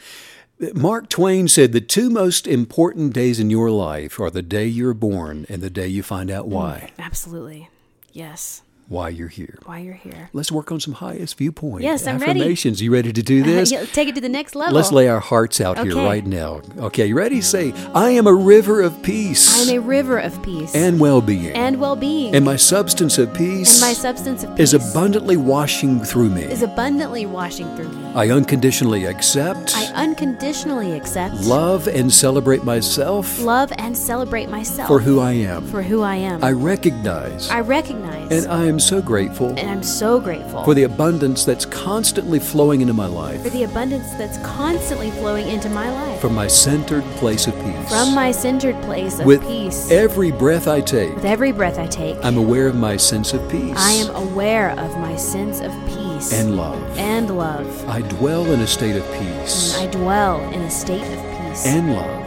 Mark 0.74 1.10
Twain 1.10 1.48
said 1.48 1.72
the 1.72 1.82
two 1.82 2.08
most 2.08 2.46
important 2.46 3.12
days 3.12 3.38
in 3.38 3.50
your 3.50 3.70
life 3.70 4.18
are 4.18 4.30
the 4.30 4.40
day 4.40 4.66
you're 4.66 4.94
born 4.94 5.44
and 5.50 5.60
the 5.60 5.68
day 5.68 5.86
you 5.86 6.02
find 6.02 6.30
out 6.30 6.48
why. 6.48 6.92
Mm, 6.96 7.04
absolutely. 7.04 7.68
Yes 8.12 8.62
why 8.88 9.08
you're 9.08 9.28
here. 9.28 9.58
Why 9.64 9.80
you're 9.80 9.94
here. 9.94 10.30
Let's 10.32 10.52
work 10.52 10.70
on 10.70 10.78
some 10.78 10.94
highest 10.94 11.36
viewpoint. 11.38 11.82
Yes, 11.82 12.06
I'm 12.06 12.16
affirmations. 12.16 12.78
Ready. 12.78 12.84
You 12.84 12.92
ready 12.92 13.12
to 13.12 13.22
do 13.22 13.42
this? 13.42 13.72
Uh, 13.72 13.86
take 13.92 14.08
it 14.08 14.14
to 14.14 14.20
the 14.20 14.28
next 14.28 14.54
level. 14.54 14.74
Let's 14.74 14.92
lay 14.92 15.08
our 15.08 15.20
hearts 15.20 15.60
out 15.60 15.78
okay. 15.78 15.88
here 15.88 15.96
right 15.96 16.24
now. 16.24 16.62
Okay, 16.78 17.06
you 17.06 17.16
ready? 17.16 17.40
Say, 17.40 17.72
I 17.94 18.10
am 18.10 18.26
a 18.26 18.34
river 18.34 18.80
of 18.82 19.02
peace. 19.02 19.58
I 19.58 19.70
am 19.70 19.78
a 19.78 19.84
river 19.84 20.18
of 20.18 20.40
peace. 20.42 20.74
And 20.74 21.00
well-being. 21.00 21.54
And 21.56 21.80
well-being. 21.80 22.34
And 22.34 22.44
my 22.44 22.56
substance 22.56 23.18
of 23.18 23.34
peace. 23.34 23.82
And 23.82 23.88
my 23.88 23.92
substance 23.92 24.44
of 24.44 24.56
peace. 24.56 24.72
Is 24.72 24.92
abundantly 24.92 25.36
washing 25.36 26.00
through 26.00 26.30
me. 26.30 26.44
Is 26.44 26.62
abundantly 26.62 27.26
washing 27.26 27.74
through 27.76 27.88
me. 27.88 28.06
I 28.14 28.30
unconditionally 28.30 29.04
accept. 29.04 29.76
I 29.76 29.86
unconditionally 29.94 30.92
accept. 30.92 31.34
Love 31.42 31.88
and 31.88 32.12
celebrate 32.12 32.64
myself. 32.64 33.40
Love 33.40 33.72
and 33.78 33.96
celebrate 33.96 34.48
myself. 34.48 34.88
For 34.88 35.00
who 35.00 35.20
I 35.20 35.32
am. 35.32 35.66
For 35.66 35.82
who 35.82 36.02
I 36.02 36.16
am. 36.16 36.42
I 36.42 36.52
recognize. 36.52 37.50
I 37.50 37.60
recognize. 37.60 38.30
And 38.32 38.50
I 38.50 38.64
am 38.64 38.75
so 38.78 39.02
grateful 39.02 39.48
and 39.58 39.70
I'm 39.70 39.82
so 39.82 40.20
grateful 40.20 40.64
for 40.64 40.74
the 40.74 40.84
abundance 40.84 41.44
that's 41.44 41.64
constantly 41.66 42.38
flowing 42.38 42.80
into 42.80 42.94
my 42.94 43.06
life. 43.06 43.42
For 43.42 43.50
the 43.50 43.64
abundance 43.64 44.10
that's 44.14 44.38
constantly 44.38 45.10
flowing 45.12 45.48
into 45.48 45.68
my 45.70 45.90
life. 45.90 46.20
From 46.20 46.34
my 46.34 46.46
centered 46.46 47.04
place 47.16 47.46
of 47.46 47.54
peace. 47.62 47.88
From 47.88 48.14
my 48.14 48.30
centered 48.30 48.80
place 48.82 49.18
of 49.18 49.26
With 49.26 49.42
peace. 49.42 49.90
Every 49.90 50.32
breath 50.32 50.68
I 50.68 50.80
take. 50.80 51.14
With 51.14 51.24
every 51.24 51.52
breath 51.52 51.78
I 51.78 51.86
take. 51.86 52.16
I'm 52.24 52.36
aware 52.36 52.66
of 52.66 52.74
my 52.76 52.96
sense 52.96 53.32
of 53.32 53.48
peace. 53.50 53.76
I 53.78 53.92
am 53.92 54.14
aware 54.14 54.70
of 54.72 54.96
my 54.98 55.16
sense 55.16 55.60
of 55.60 55.72
peace. 55.86 56.32
And 56.32 56.56
love. 56.56 56.98
And 56.98 57.36
love. 57.36 57.88
I 57.88 58.02
dwell 58.02 58.50
in 58.52 58.60
a 58.60 58.66
state 58.66 58.96
of 58.96 59.04
peace. 59.12 59.76
And 59.76 59.88
I 59.88 59.92
dwell 59.92 60.40
in 60.52 60.62
a 60.62 60.70
state 60.70 61.02
of 61.02 61.48
peace. 61.48 61.66
And 61.66 61.94
love. 61.94 62.25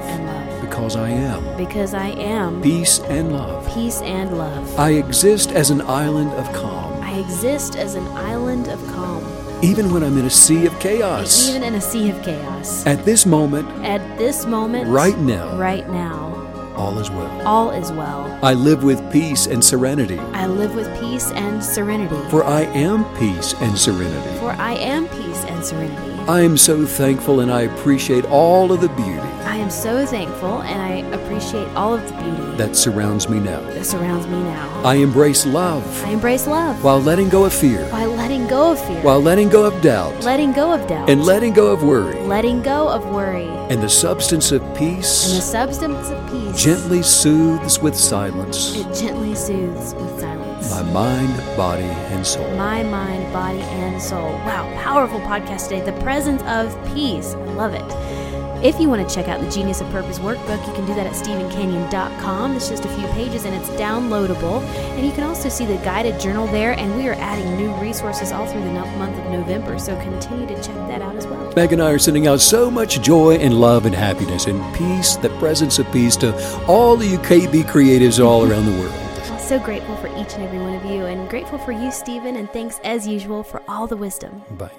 Because 0.69 0.95
I 0.95 1.09
am. 1.09 1.57
Because 1.57 1.93
I 1.95 2.09
am. 2.09 2.61
Peace 2.61 2.99
and 2.99 3.33
love. 3.33 3.67
Peace 3.73 4.01
and 4.03 4.37
love. 4.37 4.79
I 4.79 4.91
exist 4.91 5.51
as 5.51 5.71
an 5.71 5.81
island 5.81 6.29
of 6.33 6.45
calm. 6.53 6.93
I 7.01 7.13
exist 7.17 7.75
as 7.75 7.95
an 7.95 8.07
island 8.09 8.67
of 8.67 8.79
calm. 8.93 9.23
Even 9.63 9.91
when 9.91 10.03
I'm 10.03 10.15
in 10.19 10.25
a 10.25 10.29
sea 10.29 10.67
of 10.67 10.79
chaos. 10.79 11.49
Even 11.49 11.63
in 11.63 11.73
a 11.73 11.81
sea 11.81 12.11
of 12.11 12.21
chaos. 12.23 12.85
At 12.85 13.03
this 13.03 13.25
moment. 13.25 13.67
At 13.83 14.17
this 14.19 14.45
moment. 14.45 14.87
Right 14.87 15.17
now. 15.17 15.57
Right 15.57 15.89
now. 15.89 16.35
All 16.75 16.99
is 16.99 17.09
well. 17.09 17.47
All 17.47 17.71
is 17.71 17.91
well. 17.91 18.39
I 18.43 18.53
live 18.53 18.83
with 18.83 19.01
peace 19.11 19.47
and 19.47 19.65
serenity. 19.65 20.19
I 20.19 20.45
live 20.45 20.75
with 20.75 20.87
peace 20.99 21.31
and 21.31 21.63
serenity. 21.63 22.15
For 22.29 22.43
I 22.43 22.61
am 22.61 23.03
peace 23.17 23.55
and 23.55 23.77
serenity. 23.77 24.37
For 24.37 24.51
I 24.51 24.73
am 24.75 25.07
peace 25.09 25.43
and 25.45 25.65
serenity. 25.65 26.21
I 26.29 26.41
am 26.41 26.57
so 26.57 26.85
thankful 26.85 27.39
and 27.39 27.51
I 27.51 27.61
appreciate 27.61 28.23
all 28.25 28.71
of 28.71 28.81
the 28.81 28.89
beauty. 28.89 29.38
I 29.59 29.61
am 29.61 29.69
so 29.69 30.05
thankful 30.05 30.61
and 30.61 30.81
I 30.81 31.13
appreciate 31.13 31.67
all 31.75 31.93
of 31.93 32.01
the 32.07 32.13
beauty 32.13 32.55
that 32.55 32.77
surrounds 32.77 33.27
me 33.27 33.41
now. 33.41 33.59
That 33.59 33.85
surrounds 33.85 34.25
me 34.25 34.41
now. 34.41 34.81
I 34.85 34.95
embrace 34.95 35.45
love. 35.45 35.83
I 36.05 36.11
embrace 36.11 36.47
love. 36.47 36.81
While 36.81 37.01
letting 37.01 37.27
go 37.27 37.43
of 37.43 37.53
fear. 37.53 37.85
While 37.89 38.11
letting 38.11 38.47
go 38.47 38.71
of 38.71 38.79
fear. 38.87 39.01
While 39.01 39.19
letting 39.19 39.49
go 39.49 39.65
of 39.65 39.81
doubt. 39.81 40.23
Letting 40.23 40.53
go 40.53 40.71
of 40.71 40.87
doubt. 40.87 41.09
And 41.09 41.25
letting 41.25 41.51
go 41.51 41.73
of 41.73 41.83
worry. 41.83 42.17
Letting 42.21 42.61
go 42.61 42.87
of 42.87 43.05
worry. 43.09 43.49
And 43.69 43.83
the 43.83 43.89
substance 43.89 44.53
of 44.53 44.61
peace. 44.77 45.27
And 45.27 45.37
the 45.39 45.41
substance 45.41 46.09
of 46.09 46.31
peace. 46.31 46.63
Gently 46.63 47.03
soothes 47.03 47.79
with 47.79 47.97
silence. 47.97 48.77
It 48.77 48.95
gently 48.95 49.35
soothes 49.35 49.93
with 49.93 50.21
silence. 50.21 50.71
My 50.71 50.83
mind, 50.83 51.57
body, 51.57 51.83
and 51.83 52.25
soul. 52.25 52.49
My 52.55 52.81
mind, 52.83 53.33
body, 53.33 53.59
and 53.59 54.01
soul. 54.01 54.31
Wow, 54.47 54.73
powerful 54.81 55.19
podcast 55.19 55.67
today. 55.67 55.81
The 55.81 55.99
presence 56.01 56.41
of 56.43 56.73
peace. 56.93 57.33
I 57.33 57.43
love 57.55 57.73
it. 57.73 58.18
If 58.61 58.77
you 58.77 58.89
want 58.89 59.07
to 59.07 59.15
check 59.15 59.29
out 59.29 59.39
the 59.39 59.49
Genius 59.49 59.79
of 59.79 59.89
Purpose 59.89 60.19
workbook, 60.19 60.67
you 60.67 60.73
can 60.73 60.85
do 60.85 60.93
that 60.95 61.07
at 61.07 61.13
StevenCanyon.com. 61.13 62.57
It's 62.57 62.67
just 62.67 62.83
a 62.83 62.89
few 62.89 63.07
pages 63.09 63.45
and 63.45 63.55
it's 63.55 63.69
downloadable. 63.81 64.61
And 64.97 65.05
you 65.05 65.13
can 65.13 65.23
also 65.23 65.47
see 65.47 65.65
the 65.65 65.77
guided 65.77 66.19
journal 66.19 66.45
there. 66.47 66.73
And 66.73 66.93
we 66.97 67.07
are 67.07 67.13
adding 67.13 67.55
new 67.55 67.73
resources 67.75 68.33
all 68.33 68.45
through 68.45 68.63
the 68.63 68.71
month 68.71 69.17
of 69.17 69.31
November. 69.31 69.79
So 69.79 69.95
continue 70.01 70.45
to 70.47 70.55
check 70.55 70.75
that 70.89 71.01
out 71.01 71.15
as 71.15 71.25
well. 71.25 71.53
Meg 71.55 71.71
and 71.71 71.81
I 71.81 71.91
are 71.91 71.99
sending 71.99 72.27
out 72.27 72.41
so 72.41 72.69
much 72.69 73.01
joy 73.01 73.35
and 73.35 73.53
love 73.53 73.85
and 73.85 73.95
happiness 73.95 74.45
and 74.47 74.61
peace, 74.75 75.15
the 75.15 75.29
presence 75.39 75.79
of 75.79 75.89
peace 75.93 76.17
to 76.17 76.35
all 76.65 76.97
the 76.97 77.15
UKB 77.15 77.63
creatives 77.63 78.23
all 78.23 78.49
around 78.49 78.65
the 78.65 78.77
world. 78.79 78.93
So 79.49 79.57
grateful 79.57 79.95
for 79.95 80.09
each 80.09 80.35
and 80.35 80.43
every 80.43 80.59
one 80.59 80.75
of 80.75 80.85
you 80.85 81.05
and 81.05 81.27
grateful 81.27 81.57
for 81.57 81.71
you, 81.71 81.91
Steven. 81.91 82.35
And 82.35 82.47
thanks 82.51 82.79
as 82.83 83.07
usual 83.07 83.41
for 83.41 83.63
all 83.67 83.87
the 83.87 83.97
wisdom. 83.97 84.43
Bye. 84.51 84.69